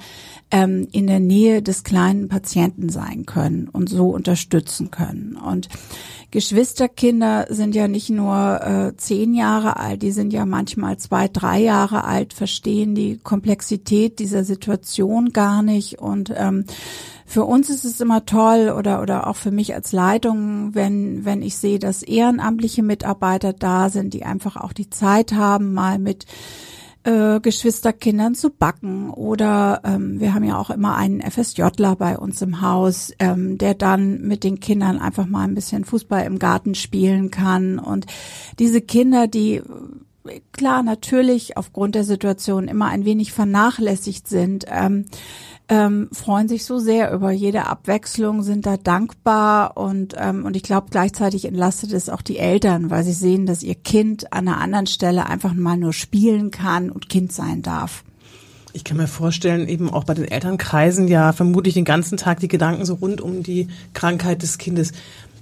ähm, 0.50 0.88
in 0.90 1.06
der 1.06 1.20
Nähe 1.20 1.62
des 1.62 1.85
kleinen 1.85 2.28
Patienten 2.28 2.88
sein 2.88 3.26
können 3.26 3.68
und 3.68 3.88
so 3.88 4.11
unterstützen 4.11 4.90
können. 4.90 5.37
Und 5.37 5.68
Geschwisterkinder 6.32 7.46
sind 7.49 7.75
ja 7.75 7.87
nicht 7.87 8.11
nur 8.11 8.61
äh, 8.61 8.96
zehn 8.96 9.35
Jahre 9.35 9.76
alt, 9.76 10.02
die 10.02 10.11
sind 10.11 10.32
ja 10.32 10.44
manchmal 10.44 10.99
zwei, 10.99 11.28
drei 11.28 11.61
Jahre 11.61 12.04
alt, 12.04 12.35
verstehen 12.56 12.94
die 12.94 13.18
Komplexität 13.18 14.18
dieser 14.18 14.42
Situation 14.42 15.34
gar 15.34 15.62
nicht. 15.62 15.98
Und 15.98 16.32
ähm, 16.34 16.64
für 17.26 17.44
uns 17.44 17.68
ist 17.68 17.84
es 17.84 18.00
immer 18.00 18.25
toll 18.25 18.72
oder 18.75 19.02
oder 19.02 19.26
auch 19.26 19.36
für 19.36 19.50
mich 19.50 19.75
als 19.75 19.92
Leitung, 19.92 20.75
wenn 20.75 21.26
wenn 21.26 21.42
ich 21.42 21.58
sehe, 21.58 21.78
dass 21.78 22.02
ehrenamtliche 22.02 22.82
Mitarbeiter 22.82 23.52
da 23.52 23.90
sind, 23.90 24.14
die 24.14 24.25
einfach 24.25 24.56
auch 24.56 24.72
die 24.72 24.88
Zeit 24.88 25.34
haben, 25.34 25.75
mal 25.75 25.98
mit 25.98 26.25
äh, 27.04 27.40
Geschwisterkindern 27.40 28.34
zu 28.34 28.48
backen. 28.48 29.10
Oder 29.10 29.82
ähm, 29.84 30.18
wir 30.18 30.32
haben 30.32 30.44
ja 30.44 30.56
auch 30.56 30.70
immer 30.70 30.96
einen 30.96 31.20
FSJler 31.20 31.96
bei 31.96 32.16
uns 32.16 32.40
im 32.40 32.62
Haus, 32.62 33.12
ähm, 33.18 33.58
der 33.58 33.75
dann 33.75 34.22
mit 34.22 34.44
den 34.44 34.60
Kindern 34.60 34.98
einfach 34.98 35.26
mal 35.26 35.44
ein 35.44 35.54
bisschen 35.54 35.84
Fußball 35.84 36.25
im 36.25 36.38
Garten 36.38 36.75
spielen 36.75 37.30
kann. 37.30 37.78
Und 37.78 38.06
diese 38.58 38.80
Kinder, 38.80 39.26
die 39.26 39.60
klar 40.52 40.83
natürlich 40.83 41.56
aufgrund 41.56 41.95
der 41.95 42.04
Situation 42.04 42.68
immer 42.68 42.87
ein 42.87 43.04
wenig 43.04 43.33
vernachlässigt 43.33 44.28
sind, 44.28 44.66
ähm, 44.68 45.06
ähm, 45.68 46.09
freuen 46.12 46.49
sich 46.49 46.64
so 46.64 46.78
sehr 46.78 47.12
über 47.12 47.33
jede 47.33 47.66
Abwechslung, 47.66 48.42
sind 48.42 48.66
da 48.66 48.76
dankbar 48.76 49.76
und 49.76 50.14
ähm, 50.16 50.45
und 50.45 50.56
ich 50.56 50.62
glaube 50.62 50.88
gleichzeitig 50.90 51.45
entlastet 51.45 51.92
es 51.92 52.09
auch 52.09 52.23
die 52.23 52.38
Eltern, 52.38 52.90
weil 52.90 53.02
sie 53.02 53.12
sehen, 53.12 53.47
dass 53.47 53.62
ihr 53.62 53.75
Kind 53.75 54.33
an 54.33 54.47
einer 54.47 54.61
anderen 54.61 54.87
Stelle 54.87 55.26
einfach 55.26 55.54
mal 55.54 55.76
nur 55.76 55.92
spielen 55.92 56.50
kann 56.50 56.90
und 56.90 57.09
Kind 57.09 57.33
sein 57.33 57.62
darf. 57.62 58.04
Ich 58.76 58.85
kann 58.85 58.99
mir 58.99 59.06
vorstellen, 59.06 59.68
eben 59.68 59.88
auch 59.88 60.04
bei 60.04 60.12
den 60.12 60.26
Elternkreisen 60.26 61.09
ja 61.09 61.33
vermutlich 61.33 61.73
den 61.73 61.87
ganzen 61.87 62.18
Tag 62.18 62.40
die 62.40 62.49
Gedanken 62.49 62.85
so 62.85 62.92
rund 62.92 63.23
um 63.23 63.42
die 63.42 63.68
Krankheit 63.95 64.42
des 64.42 64.59
Kindes. 64.59 64.92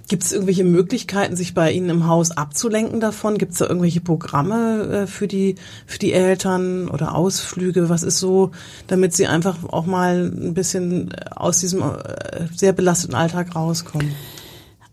Gibt 0.07 0.23
es 0.23 0.31
irgendwelche 0.31 0.63
Möglichkeiten, 0.63 1.35
sich 1.35 1.53
bei 1.53 1.71
Ihnen 1.71 1.89
im 1.89 2.07
Haus 2.07 2.31
abzulenken 2.31 2.99
davon? 2.99 3.37
Gibt 3.37 3.53
es 3.53 3.57
da 3.57 3.65
irgendwelche 3.65 4.01
Programme 4.01 4.83
äh, 4.83 5.07
für 5.07 5.27
die 5.27 5.55
für 5.87 5.99
die 5.99 6.13
Eltern 6.13 6.87
oder 6.89 7.15
Ausflüge? 7.15 7.89
Was 7.89 8.03
ist 8.03 8.19
so, 8.19 8.51
damit 8.87 9.13
sie 9.13 9.25
einfach 9.25 9.57
auch 9.63 9.85
mal 9.85 10.31
ein 10.31 10.53
bisschen 10.53 11.13
aus 11.35 11.59
diesem 11.59 11.81
äh, 11.81 12.47
sehr 12.55 12.73
belasteten 12.73 13.15
Alltag 13.15 13.55
rauskommen? 13.55 14.13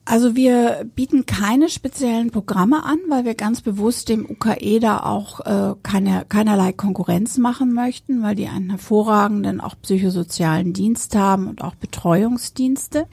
Also 0.05 0.35
wir 0.35 0.85
bieten 0.97 1.27
keine 1.27 1.69
speziellen 1.69 2.33
Programme 2.33 2.85
an, 2.85 2.99
weil 3.09 3.25
wir 3.25 3.35
ganz 3.37 3.61
bewusst 3.61 4.09
dem 4.09 4.29
UKE 4.29 4.81
da 4.81 4.99
auch 4.99 5.41
äh, 5.41 5.77
keine, 5.85 6.25
keinerlei 6.29 6.73
Konkurrenz 6.73 7.39
machen 7.39 7.73
möchten, 7.73 8.21
weil 8.23 8.35
die 8.35 8.49
einen 8.49 8.71
hervorragenden 8.71 9.61
auch 9.61 9.77
psychosozialen 9.81 10.73
Dienst 10.73 11.15
haben 11.15 11.47
und 11.47 11.63
auch 11.63 11.77
Betreuungsdienste. 11.77 13.07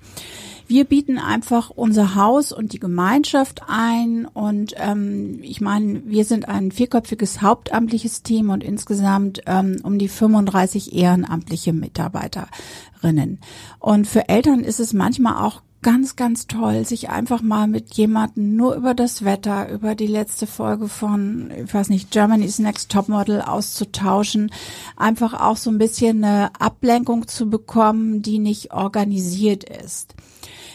Wir 0.70 0.86
bieten 0.86 1.18
einfach 1.18 1.72
unser 1.72 2.14
Haus 2.14 2.52
und 2.52 2.74
die 2.74 2.80
Gemeinschaft 2.80 3.64
ein 3.68 4.28
und 4.28 4.76
ähm, 4.78 5.40
ich 5.42 5.62
meine, 5.62 6.04
wir 6.06 6.26
sind 6.26 6.48
ein 6.48 6.72
vierköpfiges 6.72 7.42
hauptamtliches 7.42 8.22
Team 8.22 8.52
und 8.52 8.64
insgesamt 8.64 9.42
ähm, 9.48 9.78
um 9.82 9.98
die 9.98 10.08
35 10.08 10.94
ehrenamtliche 10.94 11.74
Mitarbeiterinnen. 11.74 13.40
Und 13.80 14.06
für 14.06 14.30
Eltern 14.30 14.60
ist 14.60 14.80
es 14.80 14.94
manchmal 14.94 15.44
auch 15.44 15.64
ganz, 15.82 16.16
ganz 16.16 16.48
toll, 16.48 16.86
sich 16.86 17.10
einfach 17.10 17.42
mal 17.42 17.68
mit 17.68 17.94
jemandem 17.94 18.56
nur 18.56 18.76
über 18.76 18.94
das 18.94 19.24
Wetter, 19.24 19.70
über 19.70 19.96
die 19.96 20.08
letzte 20.08 20.46
Folge 20.46 20.90
von, 20.90 21.52
ich 21.52 21.74
weiß 21.74 21.90
nicht, 21.90 22.12
Germany's 22.12 22.60
Next 22.60 22.92
Topmodel 22.92 23.42
auszutauschen, 23.42 24.52
einfach 24.98 25.40
auch 25.40 25.58
so 25.58 25.70
ein 25.70 25.78
bisschen 25.78 26.24
eine 26.24 26.52
Ablenkung 26.60 27.28
zu 27.28 27.50
bekommen, 27.50 28.22
die 28.22 28.40
nicht 28.40 28.74
organisiert 28.74 29.64
ist. 29.64 30.16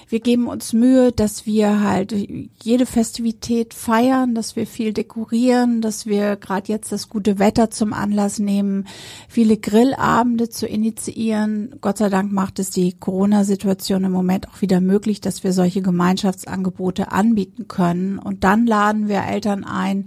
Wir 0.09 0.21
geben 0.21 0.47
uns 0.47 0.73
Mühe, 0.73 1.13
dass 1.13 1.47
wir 1.47 1.81
halt 1.81 2.15
jede 2.63 2.87
Festivität 2.87 3.75
feiern, 3.75 4.35
dass 4.35 4.57
wir 4.57 4.67
viel 4.67 4.93
dekorieren, 4.93 5.81
dass 5.81 6.07
wir 6.07 6.37
gerade 6.37 6.71
jetzt 6.73 6.93
das 6.93 7.09
gute 7.09 7.39
Wetter 7.39 7.71
zum 7.71 7.93
Anlass 7.93 8.39
nehmen, 8.39 8.87
viele 9.29 9.57
Grillabende 9.57 10.49
zu 10.49 10.67
initiieren. 10.67 11.77
Gott 11.81 11.99
sei 11.99 12.09
Dank 12.09 12.33
macht 12.33 12.59
es 12.59 12.71
die 12.71 12.93
Corona-Situation 12.93 14.05
im 14.05 14.13
Moment 14.13 14.49
auch 14.49 14.61
wieder 14.61 14.81
möglich, 14.81 15.21
dass 15.21 15.45
wir 15.45 15.53
solche 15.53 15.83
Gemeinschaftsangebote 15.83 17.13
anbieten 17.13 17.69
können. 17.69 18.19
Und 18.19 18.45
dann 18.45 18.67
laden 18.67 19.09
wir 19.09 19.23
Eltern 19.25 19.65
ein, 19.65 20.07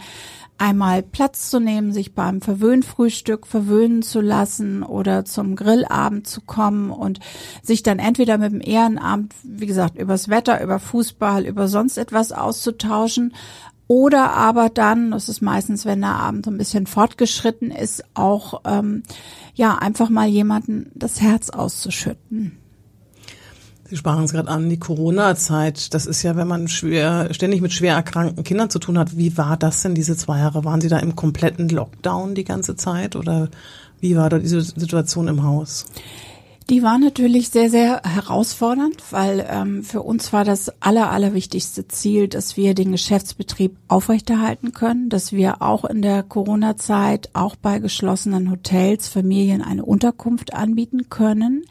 einmal 0.58 1.04
Platz 1.04 1.50
zu 1.50 1.60
nehmen, 1.60 1.92
sich 1.92 2.14
beim 2.16 2.42
Verwöhnfrühstück 2.42 3.48
verwöhnen 3.48 4.02
zu 4.02 4.22
lassen 4.22 4.84
oder 4.84 5.26
zum 5.26 5.56
Grillabend 5.56 6.28
zu 6.28 6.42
kommen 6.42 6.92
und 6.92 7.20
sich 7.62 7.84
dann 7.84 8.00
entweder 8.00 8.38
mit 8.38 8.52
dem 8.52 8.62
Ehrenamt, 8.62 9.34
wie 9.44 9.68
gesagt, 9.68 9.98
übers 9.98 10.30
Wetter, 10.30 10.64
über 10.64 10.80
Fußball, 10.80 11.46
über 11.46 11.68
sonst 11.68 11.98
etwas 11.98 12.32
auszutauschen 12.32 13.34
oder 13.88 14.32
aber 14.32 14.70
dann, 14.70 15.12
das 15.12 15.30
ist 15.30 15.42
meistens, 15.42 15.86
wenn 15.86 16.02
der 16.02 16.16
Abend 16.16 16.46
so 16.46 16.52
ein 16.52 16.58
bisschen 16.58 16.88
fortgeschritten 16.88 17.72
ist, 17.72 18.04
auch 18.14 18.62
ähm, 18.66 19.04
ja 19.56 19.76
einfach 19.76 20.10
mal 20.10 20.28
jemanden 20.28 20.92
das 20.94 21.22
Herz 21.22 21.50
auszuschütten. 21.50 22.58
Sie 23.90 23.96
sprachen 23.96 24.26
es 24.26 24.34
gerade 24.34 24.50
an, 24.50 24.70
die 24.70 24.80
Corona-Zeit. 24.80 25.94
Das 25.94 26.06
ist 26.06 26.22
ja, 26.22 26.36
wenn 26.36 26.48
man 26.48 26.68
schwer, 26.68 27.34
ständig 27.34 27.62
mit 27.62 27.72
schwer 27.72 27.96
erkrankten 27.96 28.44
Kindern 28.44 28.70
zu 28.70 28.80
tun 28.80 28.98
hat. 28.98 29.18
Wie 29.18 29.38
war 29.38 29.56
das 29.56 29.82
denn 29.82 29.96
diese 29.96 30.18
zwei 30.18 30.40
Jahre? 30.40 30.66
Waren 30.66 30.82
Sie 30.82 30.90
da 30.90 31.00
im 31.00 31.16
kompletten 31.16 31.70
Lockdown 31.70 32.36
die 32.36 32.44
ganze 32.44 32.76
Zeit 32.76 33.16
oder 33.16 33.50
wie 34.02 34.18
war 34.18 34.30
da 34.30 34.40
diese 34.40 34.62
Situation 34.62 35.30
im 35.30 35.44
Haus? 35.44 35.86
Die 36.70 36.84
war 36.84 36.98
natürlich 37.00 37.48
sehr, 37.48 37.70
sehr 37.70 38.02
herausfordernd, 38.04 39.02
weil 39.12 39.48
ähm, 39.50 39.84
für 39.84 40.02
uns 40.02 40.34
war 40.34 40.44
das 40.44 40.70
aller, 40.82 41.10
allerwichtigste 41.12 41.88
Ziel, 41.88 42.28
dass 42.28 42.58
wir 42.58 42.74
den 42.74 42.92
Geschäftsbetrieb 42.92 43.78
aufrechterhalten 43.88 44.74
können, 44.74 45.08
dass 45.08 45.32
wir 45.32 45.62
auch 45.62 45.86
in 45.86 46.02
der 46.02 46.24
Corona-Zeit, 46.24 47.30
auch 47.32 47.56
bei 47.56 47.80
geschlossenen 47.80 48.52
Hotels, 48.52 49.08
Familien 49.08 49.62
eine 49.62 49.86
Unterkunft 49.86 50.54
anbieten 50.54 51.10
können. 51.10 51.64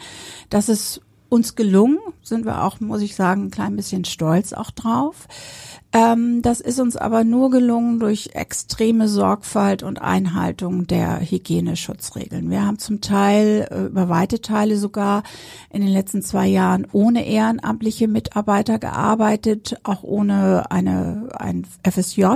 Das 0.49 0.71
ist 0.71 1.03
uns 1.29 1.57
gelungen, 1.57 1.99
sind 2.23 2.45
wir 2.45 2.63
auch, 2.63 2.81
muss 2.81 3.03
ich 3.03 3.17
sagen, 3.17 3.45
ein 3.45 3.51
klein 3.51 3.77
bisschen 3.77 4.05
stolz 4.05 4.53
auch 4.53 4.71
drauf. 4.71 5.27
Ähm, 5.93 6.43
das 6.43 6.61
ist 6.61 6.79
uns 6.79 6.97
aber 6.97 7.25
nur 7.25 7.51
gelungen 7.51 8.01
durch 8.01 8.31
extreme 8.35 9.09
Sorgfalt 9.09 9.83
und 9.83 10.01
Einhaltung 10.01 10.87
der 10.87 11.21
Hygieneschutzregeln. 11.21 12.51
Wir 12.51 12.67
haben 12.67 12.79
zum 12.79 13.01
Teil 13.01 13.69
äh, 13.71 13.87
über 13.87 14.09
weite 14.09 14.41
Teile 14.41 14.77
sogar 14.77 15.23
in 15.71 15.81
den 15.81 15.91
letzten 15.91 16.23
zwei 16.23 16.47
Jahren 16.49 16.87
ohne 16.93 17.27
ehrenamtliche 17.27 18.09
Mitarbeiter 18.09 18.79
gearbeitet, 18.79 19.77
auch 19.85 20.03
ohne 20.03 20.71
eine, 20.71 21.29
ein 21.39 21.67
FSJ. 21.89 22.27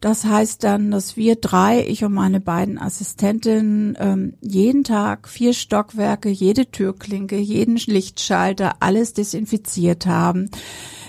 Das 0.00 0.24
heißt 0.24 0.62
dann, 0.62 0.92
dass 0.92 1.16
wir 1.16 1.36
drei, 1.36 1.84
ich 1.86 2.04
und 2.04 2.14
meine 2.14 2.40
beiden 2.40 2.78
Assistentinnen, 2.78 3.96
ähm, 3.98 4.34
jeden 4.40 4.84
Tag 4.84 5.28
vier 5.28 5.52
Stockwerke, 5.52 6.28
jede 6.28 6.70
Türklinke, 6.70 7.36
jeden 7.36 7.76
Lichtschalter, 7.76 8.76
alles 8.80 9.12
desinfiziert 9.12 10.06
haben 10.06 10.50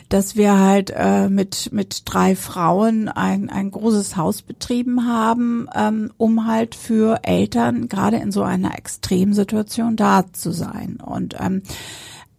dass 0.09 0.35
wir 0.35 0.57
halt 0.57 0.91
äh, 0.95 1.29
mit 1.29 1.69
mit 1.71 2.01
drei 2.05 2.35
Frauen 2.35 3.07
ein 3.09 3.49
ein 3.49 3.69
großes 3.69 4.17
Haus 4.17 4.41
betrieben 4.41 5.07
haben, 5.07 5.67
ähm, 5.75 6.11
um 6.17 6.47
halt 6.47 6.73
für 6.73 7.19
Eltern 7.21 7.87
gerade 7.87 8.17
in 8.17 8.31
so 8.31 8.41
einer 8.41 8.75
Extremsituation 8.77 9.95
da 9.95 10.25
zu 10.33 10.51
sein. 10.51 10.97
Und 10.99 11.35
ähm, 11.39 11.61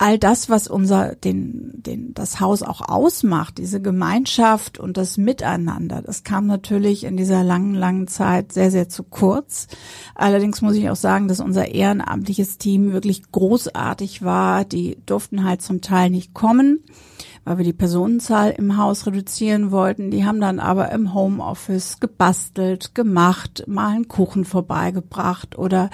all 0.00 0.18
das, 0.18 0.48
was 0.48 0.66
unser, 0.66 1.14
den, 1.14 1.72
den, 1.74 2.14
das 2.14 2.40
Haus 2.40 2.62
auch 2.62 2.80
ausmacht, 2.80 3.58
diese 3.58 3.82
Gemeinschaft 3.82 4.80
und 4.80 4.96
das 4.96 5.18
Miteinander, 5.18 6.00
das 6.00 6.24
kam 6.24 6.46
natürlich 6.46 7.04
in 7.04 7.18
dieser 7.18 7.44
langen, 7.44 7.74
langen 7.74 8.08
Zeit 8.08 8.50
sehr, 8.50 8.70
sehr 8.70 8.88
zu 8.88 9.02
kurz. 9.02 9.66
Allerdings 10.14 10.62
muss 10.62 10.74
ich 10.76 10.88
auch 10.88 10.96
sagen, 10.96 11.28
dass 11.28 11.40
unser 11.40 11.68
ehrenamtliches 11.68 12.56
Team 12.56 12.94
wirklich 12.94 13.30
großartig 13.30 14.22
war. 14.22 14.64
Die 14.64 14.96
durften 15.04 15.44
halt 15.44 15.60
zum 15.60 15.82
Teil 15.82 16.08
nicht 16.08 16.32
kommen 16.32 16.82
weil 17.44 17.58
wir 17.58 17.64
die 17.64 17.72
Personenzahl 17.72 18.50
im 18.50 18.76
Haus 18.76 19.06
reduzieren 19.06 19.70
wollten. 19.70 20.10
Die 20.10 20.24
haben 20.24 20.40
dann 20.40 20.60
aber 20.60 20.90
im 20.92 21.14
Homeoffice 21.14 22.00
gebastelt, 22.00 22.94
gemacht, 22.94 23.64
mal 23.66 23.94
einen 23.94 24.08
Kuchen 24.08 24.44
vorbeigebracht 24.44 25.58
oder 25.58 25.90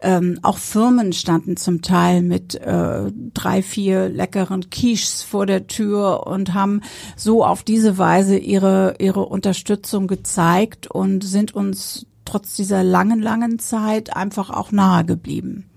ähm, 0.00 0.38
auch 0.42 0.58
Firmen 0.58 1.12
standen 1.12 1.56
zum 1.56 1.82
Teil 1.82 2.22
mit 2.22 2.54
äh, 2.54 3.12
drei, 3.34 3.62
vier 3.62 4.08
leckeren 4.08 4.70
Quiches 4.70 5.22
vor 5.22 5.46
der 5.46 5.66
Tür 5.66 6.26
und 6.26 6.54
haben 6.54 6.80
so 7.16 7.44
auf 7.44 7.62
diese 7.62 7.98
Weise 7.98 8.38
ihre, 8.38 8.94
ihre 8.98 9.26
Unterstützung 9.26 10.06
gezeigt 10.06 10.86
und 10.86 11.22
sind 11.24 11.54
uns 11.54 12.06
trotz 12.24 12.56
dieser 12.56 12.82
langen, 12.82 13.20
langen 13.20 13.58
Zeit 13.58 14.14
einfach 14.14 14.50
auch 14.50 14.72
nahe 14.72 15.04
geblieben. 15.04 15.70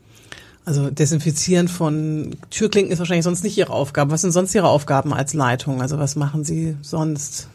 Also 0.69 0.91
Desinfizieren 0.91 1.67
von 1.67 2.35
Türklinken 2.51 2.91
ist 2.93 2.99
wahrscheinlich 2.99 3.23
sonst 3.23 3.43
nicht 3.43 3.57
Ihre 3.57 3.73
Aufgabe. 3.73 4.11
Was 4.11 4.21
sind 4.21 4.33
sonst 4.33 4.53
Ihre 4.53 4.67
Aufgaben 4.67 5.15
als 5.15 5.33
Leitung? 5.33 5.81
Also 5.81 5.97
was 5.97 6.15
machen 6.15 6.43
Sie 6.43 6.77
sonst? 6.83 7.47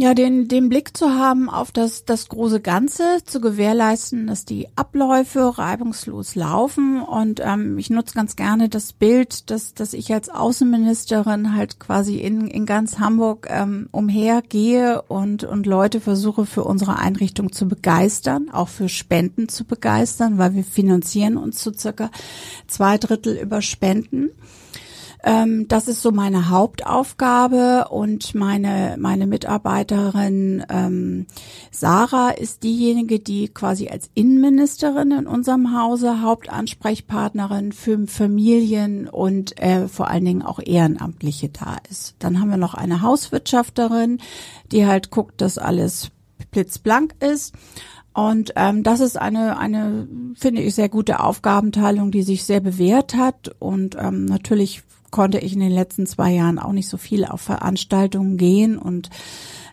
Ja, 0.00 0.14
den, 0.14 0.48
den 0.48 0.70
Blick 0.70 0.96
zu 0.96 1.10
haben 1.10 1.50
auf 1.50 1.72
das, 1.72 2.06
das 2.06 2.30
große 2.30 2.62
Ganze, 2.62 3.18
zu 3.26 3.38
gewährleisten, 3.38 4.28
dass 4.28 4.46
die 4.46 4.66
Abläufe 4.74 5.58
reibungslos 5.58 6.36
laufen. 6.36 7.02
Und 7.02 7.42
ähm, 7.44 7.76
ich 7.76 7.90
nutze 7.90 8.14
ganz 8.14 8.34
gerne 8.34 8.70
das 8.70 8.94
Bild, 8.94 9.50
dass, 9.50 9.74
dass 9.74 9.92
ich 9.92 10.10
als 10.14 10.30
Außenministerin 10.30 11.54
halt 11.54 11.80
quasi 11.80 12.16
in, 12.16 12.46
in 12.46 12.64
ganz 12.64 12.98
Hamburg 12.98 13.46
ähm, 13.50 13.90
umhergehe 13.92 15.02
und, 15.02 15.44
und 15.44 15.66
Leute 15.66 16.00
versuche 16.00 16.46
für 16.46 16.64
unsere 16.64 16.98
Einrichtung 16.98 17.52
zu 17.52 17.68
begeistern, 17.68 18.48
auch 18.50 18.68
für 18.68 18.88
Spenden 18.88 19.50
zu 19.50 19.66
begeistern, 19.66 20.38
weil 20.38 20.54
wir 20.54 20.64
finanzieren 20.64 21.36
uns 21.36 21.58
zu 21.58 21.74
circa 21.74 22.10
zwei 22.68 22.96
Drittel 22.96 23.36
über 23.36 23.60
Spenden. 23.60 24.30
Ähm, 25.22 25.68
das 25.68 25.88
ist 25.88 26.02
so 26.02 26.12
meine 26.12 26.48
Hauptaufgabe 26.48 27.88
und 27.90 28.34
meine, 28.34 28.96
meine 28.98 29.26
Mitarbeiterin 29.26 30.64
ähm, 30.70 31.26
Sarah 31.70 32.30
ist 32.30 32.62
diejenige, 32.62 33.18
die 33.18 33.48
quasi 33.48 33.88
als 33.88 34.10
Innenministerin 34.14 35.10
in 35.12 35.26
unserem 35.26 35.78
Hause 35.78 36.22
Hauptansprechpartnerin 36.22 37.72
für 37.72 38.06
Familien 38.06 39.08
und 39.08 39.60
äh, 39.60 39.88
vor 39.88 40.08
allen 40.08 40.24
Dingen 40.24 40.42
auch 40.42 40.60
Ehrenamtliche 40.64 41.50
da 41.50 41.76
ist. 41.90 42.14
Dann 42.18 42.40
haben 42.40 42.50
wir 42.50 42.56
noch 42.56 42.74
eine 42.74 43.02
Hauswirtschafterin, 43.02 44.18
die 44.72 44.86
halt 44.86 45.10
guckt, 45.10 45.40
dass 45.40 45.58
alles 45.58 46.10
blitzblank 46.50 47.14
ist. 47.20 47.54
Und 48.12 48.52
ähm, 48.56 48.82
das 48.82 49.00
ist 49.00 49.16
eine, 49.16 49.58
eine, 49.58 50.08
finde 50.34 50.62
ich, 50.62 50.74
sehr 50.74 50.88
gute 50.88 51.20
Aufgabenteilung, 51.20 52.10
die 52.10 52.22
sich 52.22 52.44
sehr 52.44 52.60
bewährt 52.60 53.14
hat. 53.14 53.54
Und 53.60 53.96
ähm, 54.00 54.24
natürlich 54.24 54.82
konnte 55.10 55.38
ich 55.38 55.52
in 55.52 55.60
den 55.60 55.72
letzten 55.72 56.06
zwei 56.06 56.32
Jahren 56.32 56.58
auch 56.58 56.72
nicht 56.72 56.88
so 56.88 56.96
viel 56.96 57.24
auf 57.24 57.40
Veranstaltungen 57.40 58.36
gehen 58.36 58.78
und 58.78 59.10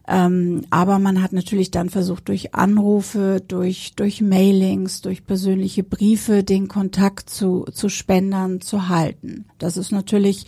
ähm, 0.10 0.62
aber 0.70 1.00
man 1.00 1.22
hat 1.22 1.34
natürlich 1.34 1.70
dann 1.70 1.90
versucht, 1.90 2.30
durch 2.30 2.56
Anrufe, 2.56 3.44
durch, 3.46 3.94
durch 3.98 4.22
Mailings, 4.22 5.02
durch 5.02 5.26
persönliche 5.26 5.84
Briefe 5.84 6.46
den 6.46 6.70
Kontakt 6.70 7.30
zu, 7.30 7.66
zu 7.74 7.90
Spendern 7.90 8.62
zu 8.62 8.88
halten. 8.88 9.46
Das 9.58 9.76
ist 9.76 9.92
natürlich 9.92 10.46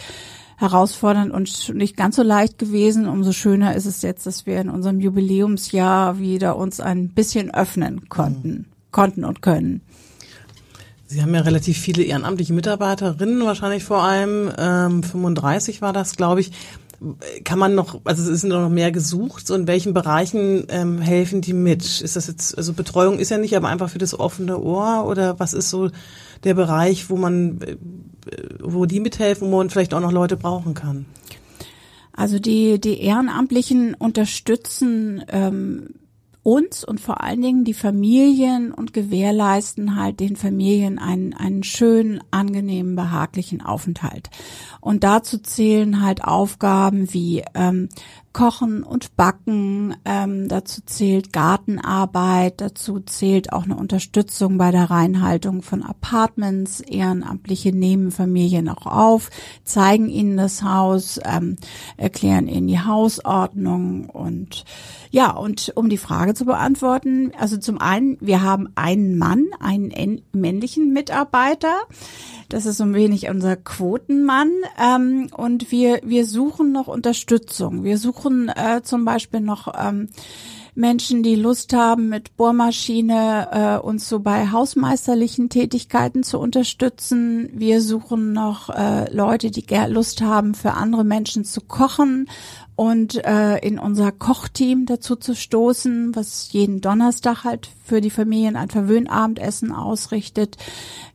herausfordernd 0.57 1.33
und 1.33 1.73
nicht 1.73 1.97
ganz 1.97 2.15
so 2.15 2.23
leicht 2.23 2.57
gewesen. 2.57 3.07
Umso 3.07 3.33
schöner 3.33 3.75
ist 3.75 3.85
es 3.85 4.01
jetzt, 4.01 4.25
dass 4.25 4.45
wir 4.45 4.61
in 4.61 4.69
unserem 4.69 5.01
Jubiläumsjahr 5.01 6.19
wieder 6.19 6.55
uns 6.55 6.79
ein 6.79 7.09
bisschen 7.09 7.53
öffnen 7.53 8.07
konnten, 8.07 8.49
mhm. 8.49 8.65
konnten 8.91 9.25
und 9.25 9.41
können. 9.41 9.81
Sie 11.11 11.23
haben 11.23 11.33
ja 11.33 11.41
relativ 11.41 11.79
viele 11.79 12.03
ehrenamtliche 12.03 12.53
Mitarbeiterinnen, 12.53 13.43
wahrscheinlich 13.43 13.83
vor 13.83 14.03
allem 14.03 14.51
ähm, 14.59 15.01
35 15.01 15.81
war 15.81 15.91
das, 15.91 16.15
glaube 16.15 16.41
ich. 16.41 16.51
Kann 17.43 17.57
man 17.57 17.73
noch, 17.73 17.99
also 18.03 18.31
es 18.31 18.41
sind 18.41 18.51
noch 18.51 18.69
mehr 18.69 18.91
gesucht, 18.91 19.47
so 19.47 19.55
in 19.55 19.65
welchen 19.65 19.95
Bereichen 19.95 20.65
ähm, 20.69 21.01
helfen 21.01 21.41
die 21.41 21.53
mit? 21.53 22.01
Ist 22.01 22.15
das 22.15 22.27
jetzt, 22.27 22.55
also 22.55 22.73
Betreuung 22.73 23.17
ist 23.17 23.31
ja 23.31 23.39
nicht, 23.39 23.57
aber 23.57 23.69
einfach 23.69 23.89
für 23.89 23.97
das 23.97 24.19
offene 24.19 24.59
Ohr 24.59 25.07
oder 25.07 25.39
was 25.39 25.55
ist 25.55 25.71
so 25.71 25.89
der 26.43 26.53
Bereich, 26.53 27.09
wo 27.09 27.15
man, 27.15 27.59
äh, 27.63 27.77
wo 28.61 28.85
die 28.85 28.99
mithelfen, 28.99 29.49
wo 29.49 29.57
man 29.57 29.71
vielleicht 29.71 29.95
auch 29.95 30.01
noch 30.01 30.11
Leute 30.11 30.37
brauchen 30.37 30.75
kann? 30.75 31.07
Also 32.13 32.37
die, 32.37 32.79
die 32.79 33.01
Ehrenamtlichen 33.01 33.95
unterstützen 33.95 35.23
ähm, 35.29 35.95
uns 36.49 36.83
und 36.83 36.99
vor 36.99 37.21
allen 37.21 37.43
Dingen 37.43 37.63
die 37.63 37.75
Familien 37.75 38.73
und 38.73 38.91
gewährleisten 38.91 39.95
halt 39.95 40.19
den 40.19 40.35
Familien 40.35 40.97
einen, 40.97 41.35
einen 41.35 41.61
schönen, 41.61 42.21
angenehmen, 42.31 42.95
behaglichen 42.95 43.61
Aufenthalt. 43.61 44.31
Und 44.81 45.03
dazu 45.03 45.37
zählen 45.37 46.01
halt 46.01 46.23
Aufgaben 46.23 47.13
wie 47.13 47.43
ähm, 47.53 47.89
Kochen 48.39 48.83
und 48.83 49.17
Backen, 49.17 49.97
ähm, 50.05 50.47
dazu 50.47 50.79
zählt 50.85 51.33
Gartenarbeit, 51.33 52.61
dazu 52.61 53.01
zählt 53.01 53.51
auch 53.51 53.65
eine 53.65 53.75
Unterstützung 53.75 54.57
bei 54.57 54.71
der 54.71 54.89
Reinhaltung 54.89 55.61
von 55.61 55.83
Apartments. 55.83 56.79
Ehrenamtliche 56.79 57.73
nehmen 57.73 58.11
Familien 58.11 58.69
auch 58.69 58.85
auf, 58.85 59.29
zeigen 59.65 60.07
ihnen 60.07 60.37
das 60.37 60.63
Haus, 60.63 61.19
ähm, 61.25 61.57
erklären 61.97 62.47
ihnen 62.47 62.67
die 62.67 62.79
Hausordnung 62.79 64.09
und 64.09 64.63
ja, 65.11 65.31
und 65.31 65.73
um 65.75 65.89
die 65.89 65.97
Frage 65.97 66.33
zu 66.33 66.45
beantworten, 66.45 67.33
also 67.37 67.57
zum 67.57 67.81
einen, 67.81 68.15
wir 68.21 68.41
haben 68.41 68.69
einen 68.75 69.17
Mann, 69.17 69.47
einen 69.59 70.21
männlichen 70.31 70.93
Mitarbeiter, 70.93 71.73
das 72.49 72.65
ist 72.65 72.77
so 72.77 72.83
ein 72.83 72.95
wenig 72.95 73.29
unser 73.29 73.55
Quotenmann. 73.55 74.49
Ähm, 74.79 75.29
und 75.37 75.71
wir, 75.71 76.01
wir 76.03 76.25
suchen 76.25 76.71
noch 76.71 76.87
Unterstützung. 76.87 77.83
Wir 77.83 77.99
suchen 77.99 78.28
äh, 78.49 78.81
zum 78.83 79.05
Beispiel 79.05 79.39
noch 79.39 79.73
ähm, 79.77 80.09
Menschen, 80.75 81.23
die 81.23 81.35
Lust 81.35 81.73
haben, 81.73 82.09
mit 82.09 82.37
Bohrmaschine 82.37 83.79
äh, 83.81 83.85
uns 83.85 84.07
so 84.07 84.19
bei 84.19 84.49
hausmeisterlichen 84.49 85.49
Tätigkeiten 85.49 86.23
zu 86.23 86.39
unterstützen. 86.39 87.49
Wir 87.53 87.81
suchen 87.81 88.31
noch 88.31 88.69
äh, 88.69 89.11
Leute, 89.13 89.51
die 89.51 89.65
Lust 89.87 90.21
haben, 90.21 90.53
für 90.53 90.73
andere 90.73 91.03
Menschen 91.03 91.43
zu 91.43 91.61
kochen 91.61 92.29
und 92.79 93.25
äh, 93.25 93.57
in 93.57 93.77
unser 93.77 94.13
Kochteam 94.13 94.85
dazu 94.85 95.17
zu 95.17 95.35
stoßen, 95.35 96.15
was 96.15 96.53
jeden 96.53 96.79
Donnerstag 96.79 97.43
halt 97.43 97.69
für 97.83 97.99
die 97.99 98.09
Familien 98.09 98.55
ein 98.55 98.69
Verwöhnabendessen 98.69 99.73
ausrichtet. 99.73 100.55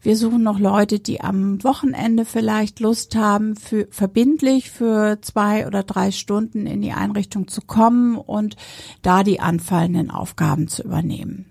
Wir 0.02 0.18
suchen 0.18 0.42
noch 0.42 0.58
Leute, 0.58 1.00
die 1.00 1.22
am 1.22 1.64
Wochenende 1.64 2.26
vielleicht 2.26 2.80
Lust 2.80 3.16
haben, 3.16 3.56
für 3.56 3.88
verbindlich 3.90 4.70
für 4.70 5.22
zwei 5.22 5.66
oder 5.66 5.84
drei 5.84 6.10
Stunden 6.10 6.66
in 6.66 6.82
die 6.82 6.92
Einrichtung 6.92 7.48
zu 7.48 7.62
kommen 7.62 8.18
und 8.18 8.56
da 9.00 9.22
die 9.22 9.40
anfallenden 9.40 10.10
Aufgaben 10.10 10.68
zu 10.68 10.82
übernehmen. 10.82 11.46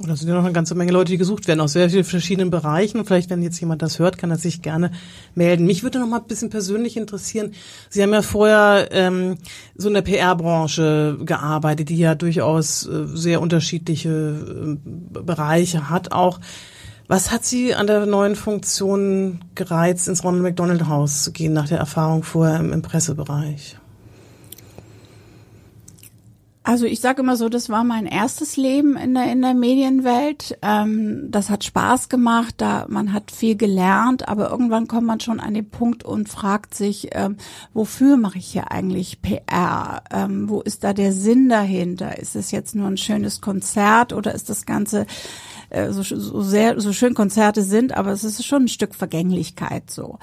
Und 0.00 0.08
da 0.08 0.16
sind 0.16 0.28
ja 0.28 0.34
noch 0.34 0.44
eine 0.44 0.54
ganze 0.54 0.74
Menge 0.74 0.92
Leute, 0.92 1.12
die 1.12 1.18
gesucht 1.18 1.46
werden 1.46 1.60
aus 1.60 1.74
sehr 1.74 1.90
vielen 1.90 2.04
verschiedenen 2.04 2.48
Bereichen. 2.48 3.04
Vielleicht, 3.04 3.28
wenn 3.28 3.42
jetzt 3.42 3.60
jemand 3.60 3.82
das 3.82 3.98
hört, 3.98 4.16
kann 4.16 4.30
er 4.30 4.38
sich 4.38 4.62
gerne 4.62 4.92
melden. 5.34 5.66
Mich 5.66 5.82
würde 5.82 5.98
noch 5.98 6.08
mal 6.08 6.20
ein 6.20 6.26
bisschen 6.26 6.48
persönlich 6.48 6.96
interessieren. 6.96 7.52
Sie 7.90 8.02
haben 8.02 8.14
ja 8.14 8.22
vorher 8.22 8.88
ähm, 8.92 9.36
so 9.76 9.88
in 9.88 9.94
der 9.94 10.00
PR-Branche 10.00 11.18
gearbeitet, 11.20 11.90
die 11.90 11.98
ja 11.98 12.14
durchaus 12.14 12.86
äh, 12.86 13.08
sehr 13.12 13.42
unterschiedliche 13.42 14.08
äh, 14.08 15.20
Bereiche 15.22 15.90
hat 15.90 16.12
auch. 16.12 16.40
Was 17.06 17.30
hat 17.30 17.44
Sie 17.44 17.74
an 17.74 17.86
der 17.86 18.06
neuen 18.06 18.36
Funktion 18.36 19.44
gereizt, 19.54 20.08
ins 20.08 20.24
Ronald 20.24 20.44
McDonald 20.44 20.86
Haus 20.88 21.24
zu 21.24 21.32
gehen, 21.32 21.52
nach 21.52 21.68
der 21.68 21.78
Erfahrung 21.78 22.22
vorher 22.22 22.58
im, 22.58 22.72
im 22.72 22.80
Pressebereich? 22.80 23.79
Also 26.62 26.84
ich 26.84 27.00
sage 27.00 27.22
immer 27.22 27.36
so, 27.36 27.48
das 27.48 27.70
war 27.70 27.84
mein 27.84 28.04
erstes 28.04 28.58
Leben 28.58 28.96
in 28.98 29.14
der 29.14 29.32
in 29.32 29.40
der 29.40 29.54
Medienwelt. 29.54 30.58
Ähm, 30.60 31.30
das 31.30 31.48
hat 31.48 31.64
Spaß 31.64 32.10
gemacht, 32.10 32.56
da 32.58 32.84
man 32.88 33.14
hat 33.14 33.30
viel 33.30 33.56
gelernt, 33.56 34.28
aber 34.28 34.50
irgendwann 34.50 34.86
kommt 34.86 35.06
man 35.06 35.20
schon 35.20 35.40
an 35.40 35.54
den 35.54 35.70
Punkt 35.70 36.04
und 36.04 36.28
fragt 36.28 36.74
sich, 36.74 37.08
ähm, 37.12 37.38
wofür 37.72 38.18
mache 38.18 38.36
ich 38.36 38.46
hier 38.46 38.70
eigentlich 38.70 39.22
PR? 39.22 40.02
Ähm, 40.12 40.50
wo 40.50 40.60
ist 40.60 40.84
da 40.84 40.92
der 40.92 41.14
Sinn 41.14 41.48
dahinter? 41.48 42.18
Ist 42.18 42.36
es 42.36 42.50
jetzt 42.50 42.74
nur 42.74 42.88
ein 42.88 42.98
schönes 42.98 43.40
Konzert 43.40 44.12
oder 44.12 44.34
ist 44.34 44.50
das 44.50 44.66
Ganze 44.66 45.06
äh, 45.70 45.92
so, 45.92 46.02
so 46.02 46.42
sehr 46.42 46.78
so 46.78 46.92
schön 46.92 47.14
Konzerte 47.14 47.62
sind, 47.62 47.96
aber 47.96 48.10
es 48.10 48.22
ist 48.22 48.44
schon 48.44 48.64
ein 48.64 48.68
Stück 48.68 48.94
Vergänglichkeit 48.94 49.90
so. 49.90 50.18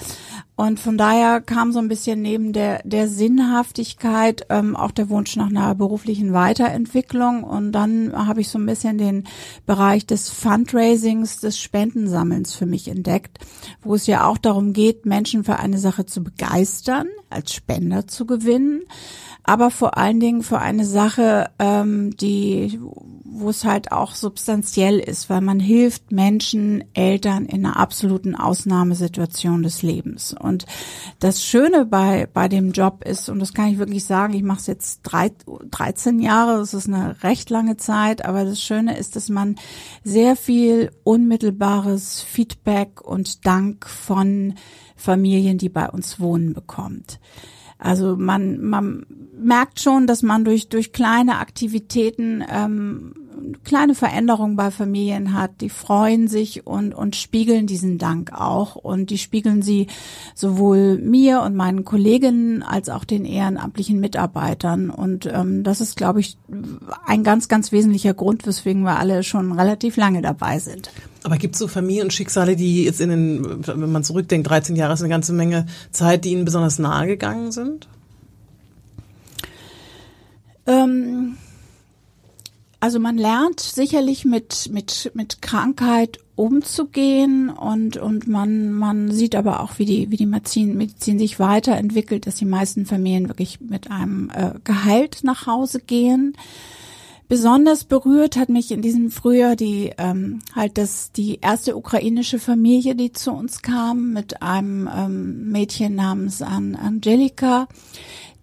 Und 0.57 0.79
von 0.79 0.97
daher 0.97 1.39
kam 1.39 1.71
so 1.71 1.77
ein 1.77 1.87
bisschen 1.87 2.23
neben 2.23 2.51
der 2.51 2.81
der 2.83 3.07
Sinnhaftigkeit 3.07 4.47
ähm, 4.49 4.75
auch 4.75 4.89
der 4.89 5.07
Wunsch 5.09 5.35
nach 5.35 5.49
einer 5.49 5.75
beruflichen 5.75 6.33
Weiterentwicklung. 6.33 7.43
Und 7.43 7.73
dann 7.73 8.11
habe 8.27 8.41
ich 8.41 8.49
so 8.49 8.57
ein 8.57 8.65
bisschen 8.65 8.97
den 8.97 9.25
Bereich 9.67 10.07
des 10.07 10.31
Fundraisings, 10.31 11.41
des 11.41 11.59
Spendensammelns 11.59 12.55
für 12.55 12.65
mich 12.65 12.87
entdeckt, 12.87 13.37
wo 13.83 13.93
es 13.93 14.07
ja 14.07 14.25
auch 14.25 14.39
darum 14.39 14.73
geht, 14.73 15.05
Menschen 15.05 15.43
für 15.43 15.57
eine 15.57 15.77
Sache 15.77 16.07
zu 16.07 16.23
begeistern, 16.23 17.07
als 17.29 17.53
Spender 17.53 18.07
zu 18.07 18.25
gewinnen 18.25 18.81
aber 19.47 19.71
vor 19.71 19.97
allen 19.97 20.19
Dingen 20.19 20.43
für 20.43 20.59
eine 20.59 20.85
Sache, 20.85 21.49
ähm, 21.57 22.15
die, 22.17 22.79
wo 23.23 23.49
es 23.49 23.63
halt 23.63 23.93
auch 23.93 24.13
substanziell 24.13 24.99
ist, 24.99 25.29
weil 25.29 25.39
man 25.39 25.61
hilft 25.61 26.11
Menschen, 26.11 26.83
Eltern 26.93 27.45
in 27.45 27.65
einer 27.65 27.77
absoluten 27.77 28.35
Ausnahmesituation 28.35 29.63
des 29.63 29.83
Lebens. 29.83 30.35
Und 30.47 30.65
das 31.19 31.43
Schöne 31.43 31.85
bei, 31.85 32.27
bei 32.31 32.47
dem 32.47 32.71
Job 32.71 33.03
ist, 33.03 33.29
und 33.29 33.39
das 33.39 33.53
kann 33.53 33.69
ich 33.69 33.77
wirklich 33.77 34.05
sagen, 34.05 34.33
ich 34.33 34.43
mache 34.43 34.59
es 34.59 34.67
jetzt 34.67 35.01
drei, 35.03 35.31
13 35.71 36.19
Jahre, 36.19 36.57
das 36.57 36.73
ist 36.73 36.87
eine 36.87 37.21
recht 37.23 37.49
lange 37.49 37.77
Zeit, 37.77 38.25
aber 38.25 38.45
das 38.45 38.61
Schöne 38.61 38.97
ist, 38.97 39.15
dass 39.15 39.29
man 39.29 39.55
sehr 40.03 40.35
viel 40.35 40.91
unmittelbares 41.03 42.21
Feedback 42.21 43.01
und 43.01 43.45
Dank 43.45 43.87
von 43.87 44.55
Familien, 44.95 45.57
die 45.57 45.69
bei 45.69 45.89
uns 45.89 46.19
wohnen, 46.19 46.53
bekommt. 46.53 47.19
Also 47.79 48.15
man, 48.17 48.59
man 48.59 49.05
merkt 49.39 49.79
schon, 49.79 50.07
dass 50.07 50.23
man 50.23 50.43
durch, 50.43 50.69
durch 50.69 50.93
kleine 50.93 51.37
Aktivitäten 51.37 52.43
ähm, 52.49 53.13
kleine 53.63 53.95
Veränderungen 53.95 54.55
bei 54.55 54.71
Familien 54.71 55.33
hat. 55.33 55.61
Die 55.61 55.69
freuen 55.69 56.27
sich 56.27 56.65
und, 56.65 56.93
und 56.93 57.15
spiegeln 57.15 57.67
diesen 57.67 57.97
Dank 57.97 58.31
auch. 58.33 58.75
Und 58.75 59.09
die 59.09 59.17
spiegeln 59.17 59.61
sie 59.61 59.87
sowohl 60.35 60.97
mir 60.97 61.41
und 61.41 61.55
meinen 61.55 61.85
Kolleginnen 61.85 62.63
als 62.63 62.89
auch 62.89 63.03
den 63.03 63.25
ehrenamtlichen 63.25 63.99
Mitarbeitern. 63.99 64.89
Und 64.89 65.25
ähm, 65.25 65.63
das 65.63 65.81
ist, 65.81 65.97
glaube 65.97 66.19
ich, 66.19 66.37
ein 67.05 67.23
ganz, 67.23 67.47
ganz 67.47 67.71
wesentlicher 67.71 68.13
Grund, 68.13 68.45
weswegen 68.45 68.83
wir 68.83 68.97
alle 68.97 69.23
schon 69.23 69.51
relativ 69.51 69.97
lange 69.97 70.21
dabei 70.21 70.59
sind. 70.59 70.91
Aber 71.23 71.37
gibt 71.37 71.55
es 71.55 71.59
so 71.59 71.67
Familienschicksale, 71.67 72.55
die 72.55 72.85
jetzt 72.85 73.01
in 73.01 73.09
den, 73.09 73.67
wenn 73.67 73.91
man 73.91 74.03
zurückdenkt, 74.03 74.49
13 74.49 74.75
Jahre 74.75 74.93
ist 74.93 75.01
eine 75.01 75.09
ganze 75.09 75.33
Menge 75.33 75.65
Zeit, 75.91 76.25
die 76.25 76.31
Ihnen 76.31 76.45
besonders 76.45 76.79
nahe 76.79 77.07
gegangen 77.07 77.51
sind? 77.51 77.87
Ähm, 80.67 81.37
also 82.79 82.99
man 82.99 83.17
lernt 83.17 83.59
sicherlich 83.59 84.25
mit, 84.25 84.69
mit, 84.71 85.11
mit 85.13 85.41
Krankheit 85.41 86.19
umzugehen 86.35 87.49
und, 87.49 87.97
und 87.97 88.27
man, 88.27 88.71
man 88.71 89.11
sieht 89.11 89.35
aber 89.35 89.61
auch, 89.61 89.79
wie 89.79 89.85
die, 89.85 90.11
wie 90.11 90.17
die 90.17 90.27
Medizin, 90.27 90.77
Medizin 90.77 91.17
sich 91.17 91.39
weiterentwickelt, 91.39 92.27
dass 92.27 92.35
die 92.35 92.45
meisten 92.45 92.85
Familien 92.85 93.27
wirklich 93.27 93.59
mit 93.59 93.89
einem 93.89 94.29
äh, 94.29 94.51
Gehalt 94.63 95.23
nach 95.23 95.47
Hause 95.47 95.79
gehen. 95.79 96.37
Besonders 97.27 97.83
berührt 97.83 98.37
hat 98.37 98.47
mich 98.47 98.71
in 98.71 98.81
diesem 98.81 99.11
Frühjahr 99.11 99.57
die 99.57 99.91
ähm, 99.97 100.39
halt 100.55 100.77
das 100.77 101.11
die 101.11 101.39
erste 101.41 101.75
ukrainische 101.75 102.39
Familie, 102.39 102.95
die 102.95 103.11
zu 103.11 103.33
uns 103.33 103.61
kam 103.61 104.13
mit 104.13 104.41
einem 104.41 104.87
ähm, 104.95 105.51
Mädchen 105.51 105.95
namens 105.95 106.41
An 106.41 106.75
Angelika, 106.75 107.67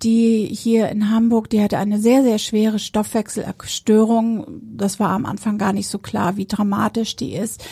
die 0.02 0.46
hier 0.46 0.88
in 0.88 1.11
Hamburg, 1.11 1.48
die 1.50 1.62
hatte 1.62 1.78
eine 1.78 1.98
sehr 1.98 2.22
sehr 2.22 2.38
schwere 2.38 2.78
Stoffwechselstörung. 2.78 4.61
Das 4.76 5.00
war 5.00 5.11
am 5.11 5.26
Anfang 5.26 5.59
gar 5.59 5.72
nicht 5.72 5.88
so 5.88 5.98
klar, 5.98 6.37
wie 6.37 6.46
dramatisch 6.46 7.16
die 7.16 7.35
ist. 7.35 7.64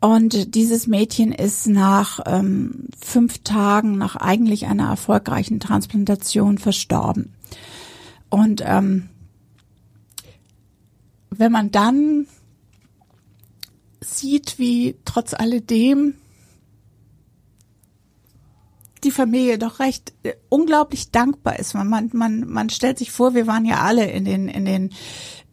Und 0.00 0.54
dieses 0.54 0.86
Mädchen 0.86 1.32
ist 1.32 1.66
nach 1.66 2.20
ähm, 2.26 2.86
fünf 3.00 3.38
Tagen 3.42 3.98
nach 3.98 4.14
eigentlich 4.14 4.66
einer 4.66 4.88
erfolgreichen 4.88 5.58
Transplantation 5.58 6.58
verstorben. 6.58 7.34
Und 8.30 8.62
ähm, 8.64 9.08
wenn 11.30 11.50
man 11.50 11.72
dann 11.72 12.26
sieht, 14.00 14.58
wie 14.58 14.96
trotz 15.04 15.34
alledem 15.34 16.14
die 19.00 19.10
Familie 19.10 19.58
doch 19.58 19.80
recht 19.80 20.12
äh, 20.22 20.34
unglaublich 20.48 21.10
dankbar 21.10 21.58
ist. 21.58 21.74
Man, 21.74 21.88
man, 21.88 22.10
man, 22.12 22.48
man 22.48 22.70
stellt 22.70 22.98
sich 22.98 23.10
vor, 23.10 23.34
wir 23.34 23.46
waren 23.46 23.64
ja 23.64 23.80
alle 23.80 24.10
in 24.10 24.24
den, 24.24 24.48
in 24.48 24.64
den 24.64 24.90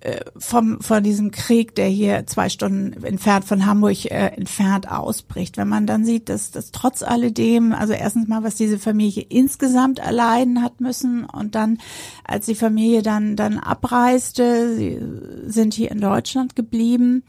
äh, 0.05 0.19
vom, 0.38 0.81
von 0.81 1.03
diesem 1.03 1.31
Krieg, 1.31 1.73
der 1.73 1.88
hier 1.88 2.27
zwei 2.27 2.49
Stunden 2.49 3.03
entfernt 3.03 3.45
von 3.45 3.65
Hamburg 3.65 4.05
äh, 4.05 4.27
entfernt 4.27 4.91
ausbricht. 4.91 5.58
Wenn 5.58 5.67
man 5.67 5.88
dann 5.88 6.05
sieht, 6.05 6.29
dass, 6.29 6.51
dass 6.51 6.71
trotz 6.71 7.01
alledem, 7.01 7.73
also 7.73 7.93
erstens 7.93 8.27
mal, 8.27 8.43
was 8.43 8.53
diese 8.53 8.77
Familie 8.77 9.25
insgesamt 9.27 9.97
erleiden 9.97 10.62
hat 10.62 10.79
müssen 10.79 11.25
und 11.25 11.55
dann, 11.55 11.79
als 12.23 12.45
die 12.45 12.53
Familie 12.53 13.01
dann, 13.01 13.36
dann 13.36 13.58
abreiste, 13.58 14.75
sie 14.75 15.01
sind 15.47 15.73
hier 15.73 15.89
in 15.89 16.01
Deutschland 16.01 16.55
geblieben, 16.55 17.23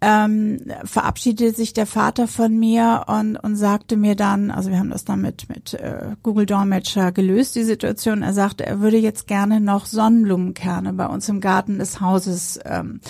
ähm, 0.00 0.58
verabschiedete 0.84 1.54
sich 1.54 1.72
der 1.72 1.86
Vater 1.86 2.28
von 2.28 2.58
mir 2.58 3.04
und, 3.06 3.36
und 3.36 3.56
sagte 3.56 3.96
mir 3.96 4.14
dann, 4.14 4.50
also 4.50 4.70
wir 4.70 4.78
haben 4.78 4.90
das 4.90 5.04
dann 5.04 5.22
mit, 5.22 5.48
mit 5.48 5.74
äh, 5.74 6.16
Google 6.22 6.46
Dolmetscher 6.46 7.12
gelöst, 7.12 7.54
die 7.54 7.64
Situation. 7.64 8.22
Er 8.22 8.34
sagte, 8.34 8.66
er 8.66 8.80
würde 8.80 8.98
jetzt 8.98 9.26
gerne 9.26 9.60
noch 9.60 9.86
Sonnenblumenkerne 9.86 10.92
bei 10.92 11.06
uns 11.06 11.28
im 11.28 11.40
Garten 11.40 11.78
des 11.78 12.00
Hauses 12.00 12.60
ähm, 12.64 13.00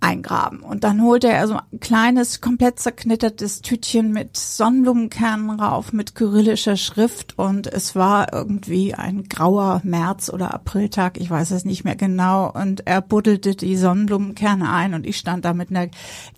eingraben. 0.00 0.60
Und 0.60 0.82
dann 0.84 1.02
holte 1.02 1.28
er 1.28 1.46
so 1.46 1.54
ein 1.54 1.80
kleines, 1.80 2.40
komplett 2.40 2.80
zerknittertes 2.80 3.60
Tütchen 3.60 4.12
mit 4.12 4.36
Sonnenblumenkernen 4.36 5.60
rauf, 5.60 5.92
mit 5.92 6.14
kyrillischer 6.14 6.76
Schrift. 6.76 7.38
Und 7.38 7.66
es 7.66 7.94
war 7.94 8.32
irgendwie 8.32 8.94
ein 8.94 9.24
grauer 9.24 9.82
März- 9.84 10.30
oder 10.30 10.54
Apriltag, 10.54 11.18
ich 11.18 11.30
weiß 11.30 11.50
es 11.50 11.64
nicht 11.64 11.84
mehr 11.84 11.96
genau. 11.96 12.50
Und 12.50 12.86
er 12.86 13.02
buddelte 13.02 13.54
die 13.54 13.76
Sonnenblumenkerne 13.76 14.70
ein 14.70 14.94
und 14.94 15.06
ich 15.06 15.18
stand 15.18 15.44
da 15.44 15.52
mit 15.52 15.70
einer 15.70 15.88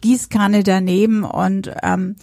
Gießkanne 0.01 0.65
daneben. 0.65 1.23
Und 1.25 1.73
ähm, 1.83 2.17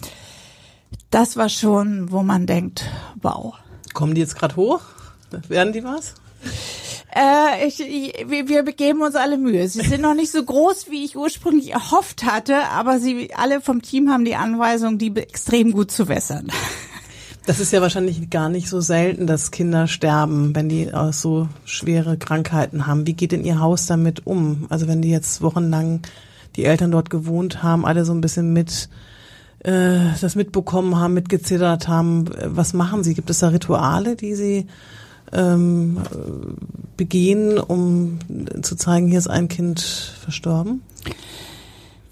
das 1.10 1.36
war 1.36 1.48
schon, 1.48 2.12
wo 2.12 2.22
man 2.22 2.46
denkt, 2.46 2.84
wow. 3.22 3.54
Kommen 3.94 4.14
die 4.14 4.20
jetzt 4.20 4.36
gerade 4.36 4.56
hoch? 4.56 4.80
Werden 5.48 5.72
die 5.72 5.84
was? 5.84 6.14
Äh, 7.14 7.66
ich, 7.66 7.80
ich, 7.80 8.24
wir, 8.28 8.48
wir 8.48 8.62
begeben 8.62 9.02
uns 9.02 9.16
alle 9.16 9.36
Mühe. 9.36 9.68
Sie 9.68 9.80
sind 9.80 10.00
noch 10.00 10.14
nicht 10.14 10.30
so 10.30 10.44
groß, 10.44 10.90
wie 10.90 11.04
ich 11.04 11.16
ursprünglich 11.16 11.72
erhofft 11.72 12.24
hatte, 12.24 12.68
aber 12.70 13.00
sie 13.00 13.34
alle 13.34 13.60
vom 13.60 13.82
Team 13.82 14.10
haben 14.10 14.24
die 14.24 14.36
Anweisung, 14.36 14.98
die 14.98 15.14
extrem 15.16 15.72
gut 15.72 15.90
zu 15.90 16.08
wässern. 16.08 16.48
Das 17.46 17.58
ist 17.58 17.72
ja 17.72 17.80
wahrscheinlich 17.80 18.30
gar 18.30 18.48
nicht 18.48 18.68
so 18.68 18.80
selten, 18.80 19.26
dass 19.26 19.50
Kinder 19.50 19.88
sterben, 19.88 20.54
wenn 20.54 20.68
die 20.68 20.92
auch 20.94 21.12
so 21.12 21.48
schwere 21.64 22.16
Krankheiten 22.16 22.86
haben. 22.86 23.06
Wie 23.06 23.14
geht 23.14 23.32
denn 23.32 23.44
Ihr 23.44 23.58
Haus 23.58 23.86
damit 23.86 24.26
um? 24.26 24.66
Also 24.68 24.86
wenn 24.86 25.02
die 25.02 25.10
jetzt 25.10 25.42
wochenlang 25.42 26.02
die 26.54 26.64
Eltern 26.64 26.92
dort 26.92 27.10
gewohnt 27.10 27.62
haben, 27.62 27.86
alle 27.86 28.04
so 28.04 28.12
ein 28.12 28.20
bisschen 28.20 28.52
mit 28.52 28.88
äh, 29.60 29.98
das 30.20 30.36
mitbekommen 30.36 30.96
haben, 30.96 31.14
mitgezittert 31.14 31.88
haben, 31.88 32.26
was 32.44 32.72
machen 32.72 33.02
Sie? 33.02 33.14
Gibt 33.14 33.30
es 33.30 33.40
da 33.40 33.48
Rituale, 33.48 34.16
die 34.16 34.34
Sie 34.34 34.66
ähm, 35.32 35.98
begehen, 36.96 37.58
um 37.58 38.18
zu 38.62 38.76
zeigen, 38.76 39.08
hier 39.08 39.18
ist 39.18 39.30
ein 39.30 39.48
Kind 39.48 39.80
verstorben? 39.80 40.82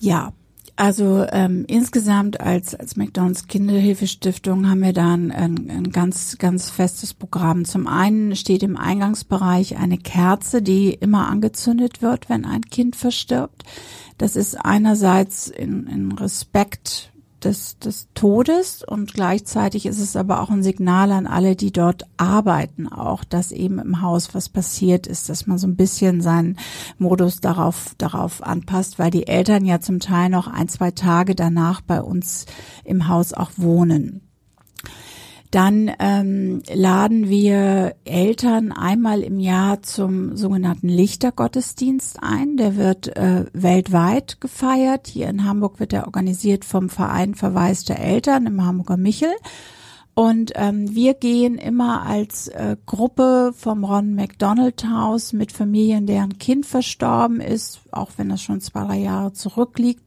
Ja, 0.01 0.33
also 0.77 1.27
ähm, 1.33 1.65
insgesamt 1.67 2.41
als 2.41 2.73
als 2.77 2.95
McDonald's 2.95 3.49
Kinderhilfestiftung 3.49 4.71
haben 4.71 4.83
wir 4.83 4.93
da 4.93 5.13
ein, 5.13 5.33
ein, 5.33 5.69
ein 5.69 5.91
ganz 5.91 6.39
ganz 6.39 6.71
festes 6.71 7.15
Programm. 7.15 7.65
Zum 7.65 7.89
einen 7.89 8.37
steht 8.37 8.63
im 8.63 8.77
Eingangsbereich 8.77 9.77
eine 9.77 9.99
Kerze, 9.99 10.63
die 10.63 10.95
immer 10.95 11.27
angezündet 11.27 12.01
wird, 12.01 12.31
wenn 12.31 12.45
ein 12.45 12.63
Kind 12.63 12.95
verstirbt. 12.95 13.65
Das 14.19 14.37
ist 14.37 14.55
einerseits 14.55 15.49
in, 15.49 15.89
in 15.89 16.13
Respekt 16.13 17.11
des, 17.45 17.79
des 17.79 18.09
Todes 18.15 18.83
und 18.83 19.15
gleichzeitig 19.15 19.87
ist 19.87 20.01
es 20.01 20.17
aber 20.17 20.43
auch 20.43 20.51
ein 20.51 20.63
Signal 20.63 21.13
an 21.13 21.27
alle, 21.27 21.57
die 21.57 21.73
dort 21.73 22.05
arbeiten, 22.17 22.89
auch, 22.89 23.25
dass 23.25 23.53
eben 23.53 23.79
im 23.79 24.03
Haus 24.03 24.35
was 24.35 24.49
passiert 24.49 25.07
ist, 25.07 25.29
dass 25.29 25.47
man 25.47 25.59
so 25.59 25.67
ein 25.67 25.77
bisschen 25.77 26.21
seinen 26.21 26.59
Modus 26.99 27.41
darauf, 27.41 27.95
darauf 27.99 28.43
anpasst, 28.43 28.99
weil 28.99 29.11
die 29.11 29.27
Eltern 29.27 29.65
ja 29.65 29.81
zum 29.81 30.01
Teil 30.01 30.29
noch 30.29 30.49
ein, 30.49 30.69
zwei 30.69 30.91
Tage 30.91 31.35
danach 31.35 31.81
bei 31.81 32.03
uns 32.03 32.47
im 32.85 33.09
Haus 33.09 33.33
auch 33.33 33.51
wohnen. 33.57 34.28
Dann 35.51 35.91
ähm, 35.99 36.63
laden 36.73 37.29
wir 37.31 37.95
Eltern 38.05 38.71
einmal 38.71 39.23
im 39.23 39.41
Jahr 39.41 39.83
zum 39.83 40.37
sogenannten 40.37 40.89
Lichtergottesdienst 40.89 42.19
ein. 42.21 42.59
Der 42.59 42.77
wird 42.77 43.17
äh, 43.17 43.47
weltweit 43.55 44.41
gefeiert. 44.41 45.07
Hier 45.07 45.29
in 45.29 45.45
Hamburg 45.45 45.81
wird 45.81 45.95
er 45.95 46.05
organisiert 46.05 46.67
vom 46.67 46.91
Verein 46.91 47.35
Verwaiste 47.35 47.97
Eltern 47.97 48.47
im 48.47 48.65
Hamburger 48.65 48.99
Michel. 48.99 49.33
Und 50.19 50.51
ähm, 50.57 50.95
wir 50.95 51.15
gehen 51.15 51.59
immer 51.59 52.03
als 52.03 52.49
äh, 52.49 52.77
Gruppe 52.87 53.53
vom 53.57 53.85
Ron 53.85 54.17
McDonald 54.17 54.85
Haus 54.85 55.33
mit 55.33 55.53
Familien, 55.53 56.07
deren 56.07 56.39
Kind 56.39 56.67
verstorben 56.67 57.41
ist, 57.41 57.81
auch 57.99 58.11
wenn 58.17 58.29
das 58.29 58.43
schon 58.43 58.61
zwei, 58.61 58.85
drei 58.85 58.99
Jahre 58.99 59.33
zurückliegt, 59.33 60.03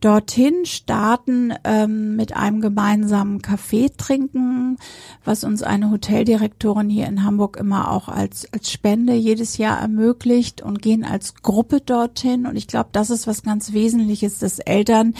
dorthin, 0.00 0.64
starten 0.64 1.52
ähm, 1.64 2.16
mit 2.16 2.36
einem 2.36 2.60
gemeinsamen 2.60 3.42
Kaffee 3.42 3.90
trinken, 3.96 4.76
was 5.24 5.44
uns 5.44 5.62
eine 5.62 5.90
Hoteldirektorin 5.90 6.88
hier 6.88 7.06
in 7.06 7.24
Hamburg 7.24 7.56
immer 7.56 7.90
auch 7.90 8.08
als, 8.08 8.52
als 8.52 8.70
Spende 8.70 9.14
jedes 9.14 9.58
Jahr 9.58 9.80
ermöglicht 9.80 10.62
und 10.62 10.82
gehen 10.82 11.04
als 11.04 11.34
Gruppe 11.36 11.80
dorthin. 11.80 12.46
Und 12.46 12.56
ich 12.56 12.66
glaube, 12.66 12.90
das 12.92 13.10
ist 13.10 13.26
was 13.26 13.42
ganz 13.42 13.72
Wesentliches, 13.72 14.38
dass 14.38 14.58
Eltern, 14.58 15.14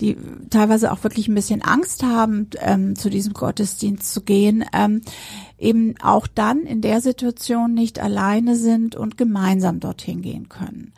die 0.00 0.16
teilweise 0.50 0.92
auch 0.92 1.04
wirklich 1.04 1.28
ein 1.28 1.34
bisschen 1.34 1.62
Angst 1.62 2.02
haben, 2.02 2.48
ähm, 2.60 2.96
zu 2.96 3.10
diesem 3.10 3.32
Gottesdienst 3.32 4.12
zu 4.12 4.22
gehen, 4.22 4.64
ähm, 4.72 5.02
eben 5.58 5.94
auch 6.02 6.26
dann 6.26 6.62
in 6.62 6.80
der 6.80 7.00
Situation 7.00 7.74
nicht 7.74 7.98
alleine 7.98 8.56
sind 8.56 8.96
und 8.96 9.16
gemeinsam 9.16 9.80
dorthin 9.80 10.22
gehen 10.22 10.48
können. 10.48 10.92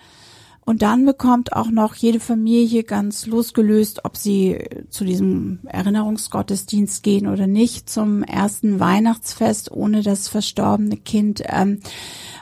Und 0.67 0.83
dann 0.83 1.07
bekommt 1.07 1.53
auch 1.53 1.71
noch 1.71 1.95
jede 1.95 2.19
Familie 2.19 2.83
ganz 2.83 3.25
losgelöst, 3.25 4.05
ob 4.05 4.17
sie 4.17 4.59
zu 4.91 5.05
diesem 5.05 5.61
Erinnerungsgottesdienst 5.65 7.05
gehen 7.05 7.29
oder 7.29 7.47
nicht, 7.47 7.89
zum 7.89 8.25
ersten 8.25 8.81
Weihnachtsfest 8.81 9.71
ohne 9.71 10.03
das 10.03 10.27
verstorbene 10.27 10.97
Kind 10.97 11.45
ähm, 11.47 11.79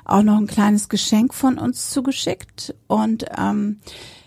auch 0.07 0.23
noch 0.23 0.39
ein 0.39 0.47
kleines 0.47 0.89
Geschenk 0.89 1.35
von 1.35 1.59
uns 1.59 1.91
zugeschickt. 1.91 2.75
Und 2.87 3.27
ähm, 3.37 3.81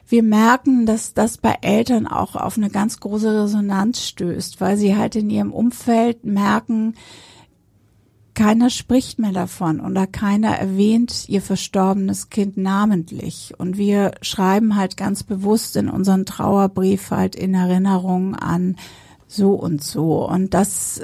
wir 0.07 0.21
merken, 0.21 0.85
dass 0.85 1.15
das 1.15 1.39
bei 1.39 1.55
Eltern 1.61 2.05
auch 2.05 2.35
auf 2.35 2.55
eine 2.55 2.69
ganz 2.69 2.99
große 2.99 3.45
Resonanz 3.45 4.03
stößt, 4.03 4.61
weil 4.61 4.77
sie 4.77 4.95
halt 4.95 5.15
in 5.15 5.31
ihrem 5.31 5.51
Umfeld 5.51 6.23
merken, 6.23 6.93
keiner 8.37 8.69
spricht 8.69 9.17
mehr 9.17 9.31
davon 9.31 9.79
oder 9.79 10.05
keiner 10.05 10.49
erwähnt 10.49 11.27
ihr 11.27 11.41
verstorbenes 11.41 12.29
Kind 12.29 12.55
namentlich. 12.55 13.55
Und 13.57 13.77
wir 13.77 14.11
schreiben 14.21 14.75
halt 14.75 14.95
ganz 14.95 15.23
bewusst 15.23 15.75
in 15.75 15.89
unseren 15.89 16.23
Trauerbrief 16.23 17.09
halt 17.09 17.35
in 17.35 17.55
Erinnerung 17.55 18.35
an 18.35 18.75
so 19.25 19.53
und 19.53 19.83
so. 19.83 20.29
Und 20.29 20.53
das, 20.53 21.01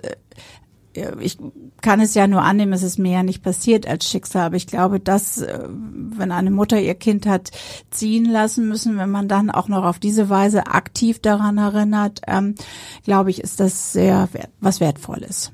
äh, 0.93 1.15
ich 1.21 1.39
kann 1.81 2.01
es 2.01 2.13
ja 2.13 2.27
nur 2.27 2.43
annehmen, 2.43 2.71
es 2.71 2.83
ist 2.83 2.99
mir 2.99 3.13
ja 3.13 3.23
nicht 3.23 3.41
passiert 3.41 3.87
als 3.87 4.07
Schicksal, 4.07 4.43
aber 4.43 4.55
ich 4.57 4.67
glaube, 4.67 4.99
dass, 4.99 5.39
äh, 5.39 5.67
wenn 5.69 6.31
eine 6.31 6.51
Mutter 6.51 6.79
ihr 6.79 6.93
Kind 6.93 7.25
hat 7.25 7.49
ziehen 7.89 8.25
lassen 8.25 8.67
müssen, 8.67 8.99
wenn 8.99 9.09
man 9.09 9.27
dann 9.27 9.49
auch 9.49 9.67
noch 9.67 9.85
auf 9.85 9.97
diese 9.97 10.29
Weise 10.29 10.67
aktiv 10.67 11.19
daran 11.19 11.57
erinnert, 11.57 12.21
ähm, 12.27 12.53
glaube 13.03 13.31
ich, 13.31 13.41
ist 13.41 13.59
das 13.59 13.91
sehr 13.91 14.29
was 14.59 14.79
Wertvolles. 14.79 15.51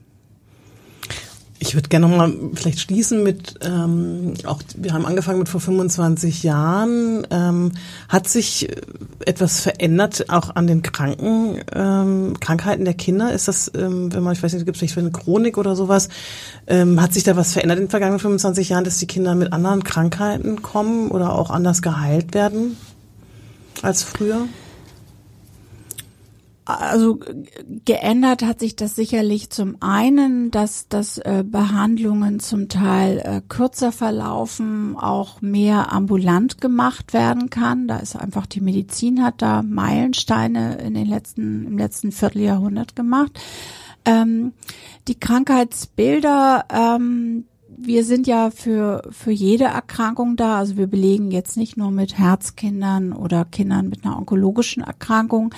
Ich 1.62 1.76
würde 1.76 1.90
gerne 1.90 2.08
nochmal 2.08 2.34
vielleicht 2.54 2.80
schließen 2.80 3.22
mit, 3.22 3.56
ähm, 3.66 4.34
auch 4.46 4.62
wir 4.78 4.94
haben 4.94 5.06
angefangen 5.06 5.40
mit 5.40 5.50
vor 5.50 5.60
25 5.60 6.44
Jahren. 6.44 7.28
Ähm, 7.32 7.74
hat 8.08 8.30
sich 8.30 8.70
etwas 9.26 9.60
verändert, 9.60 10.30
auch 10.30 10.56
an 10.56 10.68
den 10.68 10.84
Kranken, 10.84 11.60
ähm, 11.76 12.40
Krankheiten 12.40 12.86
der 12.86 12.94
Kinder? 12.94 13.34
Ist 13.34 13.50
das, 13.50 13.70
ähm, 13.76 14.14
wenn 14.14 14.24
man, 14.24 14.34
ich 14.34 14.42
weiß 14.42 14.54
nicht, 14.54 14.66
gibt 14.66 14.78
es 14.78 14.80
vielleicht 14.80 14.98
eine 14.98 15.12
Chronik 15.12 15.58
oder 15.58 15.76
sowas, 15.76 16.08
ähm, 16.68 17.02
hat 17.02 17.14
sich 17.14 17.24
da 17.26 17.36
was 17.36 17.52
verändert 17.52 17.80
in 17.80 17.86
den 17.86 17.90
vergangenen 17.90 18.20
25 18.20 18.70
Jahren, 18.70 18.86
dass 18.86 18.98
die 18.98 19.08
Kinder 19.08 19.36
mit 19.36 19.52
anderen 19.52 19.84
Krankheiten 19.84 20.62
kommen 20.62 21.12
oder 21.12 21.34
auch 21.34 21.50
anders 21.50 21.82
geheilt 21.82 22.34
werden 22.34 22.78
als 23.82 24.04
früher? 24.04 24.48
Also 26.70 27.20
geändert 27.86 28.44
hat 28.44 28.60
sich 28.60 28.76
das 28.76 28.96
sicherlich 28.96 29.50
zum 29.50 29.78
einen, 29.80 30.52
dass, 30.52 30.88
dass 30.88 31.18
äh, 31.18 31.44
Behandlungen 31.44 32.40
zum 32.40 32.70
Teil 32.70 33.20
äh, 33.20 33.42
kürzer 33.48 33.92
verlaufen, 33.92 34.96
auch 34.96 35.42
mehr 35.42 35.92
ambulant 35.92 36.62
gemacht 36.62 37.14
werden 37.14 37.50
kann. 37.50 37.88
Da 37.88 37.98
ist 37.98 38.16
einfach 38.16 38.46
die 38.46 38.62
Medizin 38.62 39.24
hat 39.24 39.42
da 39.42 39.64
Meilensteine 39.64 40.78
in 40.78 40.94
den 40.94 41.08
letzten, 41.08 41.66
im 41.66 41.78
letzten 41.78 42.12
Vierteljahrhundert 42.12 42.96
gemacht. 42.96 43.40
Ähm, 44.06 44.54
die 45.08 45.20
Krankheitsbilder, 45.20 46.66
ähm, 46.72 47.46
wir 47.82 48.04
sind 48.04 48.28
ja 48.28 48.52
für, 48.52 49.04
für 49.10 49.32
jede 49.32 49.66
Erkrankung 49.66 50.36
da. 50.36 50.58
Also 50.58 50.76
wir 50.76 50.88
belegen 50.88 51.32
jetzt 51.32 51.56
nicht 51.56 51.78
nur 51.78 51.92
mit 51.92 52.18
Herzkindern 52.18 53.14
oder 53.14 53.46
Kindern 53.46 53.88
mit 53.88 54.04
einer 54.04 54.18
onkologischen 54.18 54.84
Erkrankung. 54.84 55.56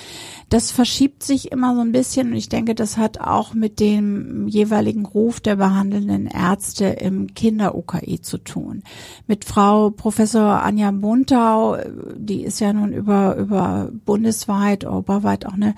Das 0.50 0.70
verschiebt 0.70 1.24
sich 1.24 1.52
immer 1.52 1.76
so 1.76 1.82
ein 1.82 1.92
bisschen 1.92 2.30
und 2.30 2.36
ich 2.36 2.48
denke, 2.48 2.76
das 2.76 2.98
hat 2.98 3.20
auch 3.20 3.56
mit 3.56 3.80
dem 3.80 4.48
jeweiligen 4.48 5.06
Ruf 5.06 5.40
der 5.40 5.56
behandelnden 5.56 6.28
Ärzte 6.28 6.86
im 6.86 7.34
Kinder-UKI 7.34 8.22
zu 8.22 8.38
tun. 8.38 8.84
Mit 9.26 9.44
Frau 9.44 9.90
Professor 9.90 10.62
Anja 10.62 10.92
Muntau, 10.92 11.78
die 12.16 12.44
ist 12.44 12.60
ja 12.60 12.72
nun 12.72 12.94
über, 12.94 13.36
über 13.36 13.90
bundesweit, 14.06 14.86
europaweit 14.86 15.48
auch 15.48 15.54
eine 15.54 15.74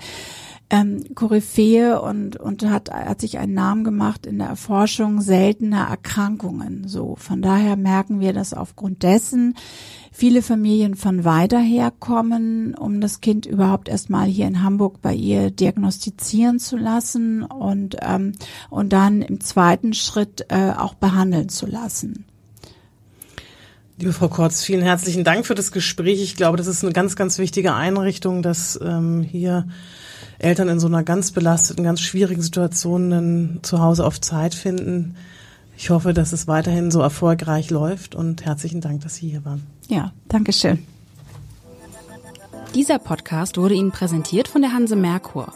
ähm, 0.70 1.04
Koryphäe 1.14 2.00
und, 2.00 2.36
und 2.36 2.68
hat, 2.68 2.90
hat 2.90 3.20
sich 3.20 3.38
einen 3.38 3.54
Namen 3.54 3.84
gemacht 3.84 4.26
in 4.26 4.38
der 4.38 4.48
Erforschung 4.48 5.20
seltener 5.20 5.86
Erkrankungen. 5.88 6.88
So, 6.88 7.16
von 7.16 7.42
daher 7.42 7.76
merken 7.76 8.20
wir, 8.20 8.32
dass 8.32 8.54
aufgrund 8.54 9.02
dessen 9.02 9.54
viele 10.10 10.42
Familien 10.42 10.94
von 10.94 11.24
weiter 11.24 11.58
her 11.58 11.92
kommen, 11.98 12.74
um 12.74 13.00
das 13.00 13.20
Kind 13.20 13.46
überhaupt 13.46 13.88
erstmal 13.88 14.26
hier 14.26 14.46
in 14.46 14.62
Hamburg 14.62 15.02
bei 15.02 15.12
ihr 15.12 15.50
diagnostizieren 15.50 16.58
zu 16.58 16.76
lassen 16.76 17.42
und, 17.42 17.96
ähm, 18.00 18.32
und 18.70 18.92
dann 18.92 19.22
im 19.22 19.40
zweiten 19.40 19.92
Schritt 19.92 20.46
äh, 20.48 20.72
auch 20.76 20.94
behandeln 20.94 21.48
zu 21.48 21.66
lassen. 21.66 22.24
Liebe 23.98 24.12
Frau 24.12 24.28
Kortz, 24.28 24.64
vielen 24.64 24.82
herzlichen 24.82 25.22
Dank 25.22 25.46
für 25.46 25.54
das 25.54 25.70
Gespräch. 25.70 26.20
Ich 26.20 26.34
glaube, 26.34 26.56
das 26.56 26.66
ist 26.66 26.82
eine 26.82 26.92
ganz, 26.92 27.14
ganz 27.14 27.38
wichtige 27.38 27.74
Einrichtung, 27.74 28.42
dass 28.42 28.78
ähm, 28.82 29.22
hier 29.22 29.68
Eltern 30.38 30.68
in 30.68 30.80
so 30.80 30.86
einer 30.86 31.02
ganz 31.02 31.32
belasteten, 31.32 31.84
ganz 31.84 32.00
schwierigen 32.00 32.42
Situation 32.42 33.60
zu 33.62 33.80
Hause 33.80 34.04
auf 34.04 34.20
Zeit 34.20 34.54
finden. 34.54 35.16
Ich 35.76 35.90
hoffe, 35.90 36.14
dass 36.14 36.32
es 36.32 36.46
weiterhin 36.46 36.90
so 36.90 37.00
erfolgreich 37.00 37.70
läuft 37.70 38.14
und 38.14 38.44
herzlichen 38.44 38.80
Dank, 38.80 39.02
dass 39.02 39.16
Sie 39.16 39.28
hier 39.28 39.44
waren. 39.44 39.66
Ja, 39.88 40.12
danke 40.28 40.52
schön. 40.52 40.86
Dieser 42.74 42.98
Podcast 42.98 43.56
wurde 43.56 43.74
Ihnen 43.74 43.92
präsentiert 43.92 44.48
von 44.48 44.62
der 44.62 44.72
Hanse 44.72 44.96
Merkur. 44.96 45.52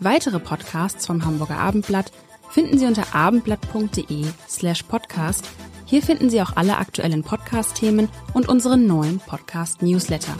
Weitere 0.00 0.38
Podcasts 0.38 1.06
vom 1.06 1.24
Hamburger 1.24 1.58
Abendblatt 1.58 2.10
finden 2.50 2.78
Sie 2.78 2.86
unter 2.86 3.14
abendblatt.de 3.14 4.26
slash 4.48 4.82
podcast. 4.84 5.48
Hier 5.86 6.02
finden 6.02 6.30
Sie 6.30 6.40
auch 6.40 6.56
alle 6.56 6.78
aktuellen 6.78 7.22
Podcast-Themen 7.22 8.08
und 8.32 8.48
unseren 8.48 8.86
neuen 8.86 9.18
Podcast-Newsletter. 9.18 10.34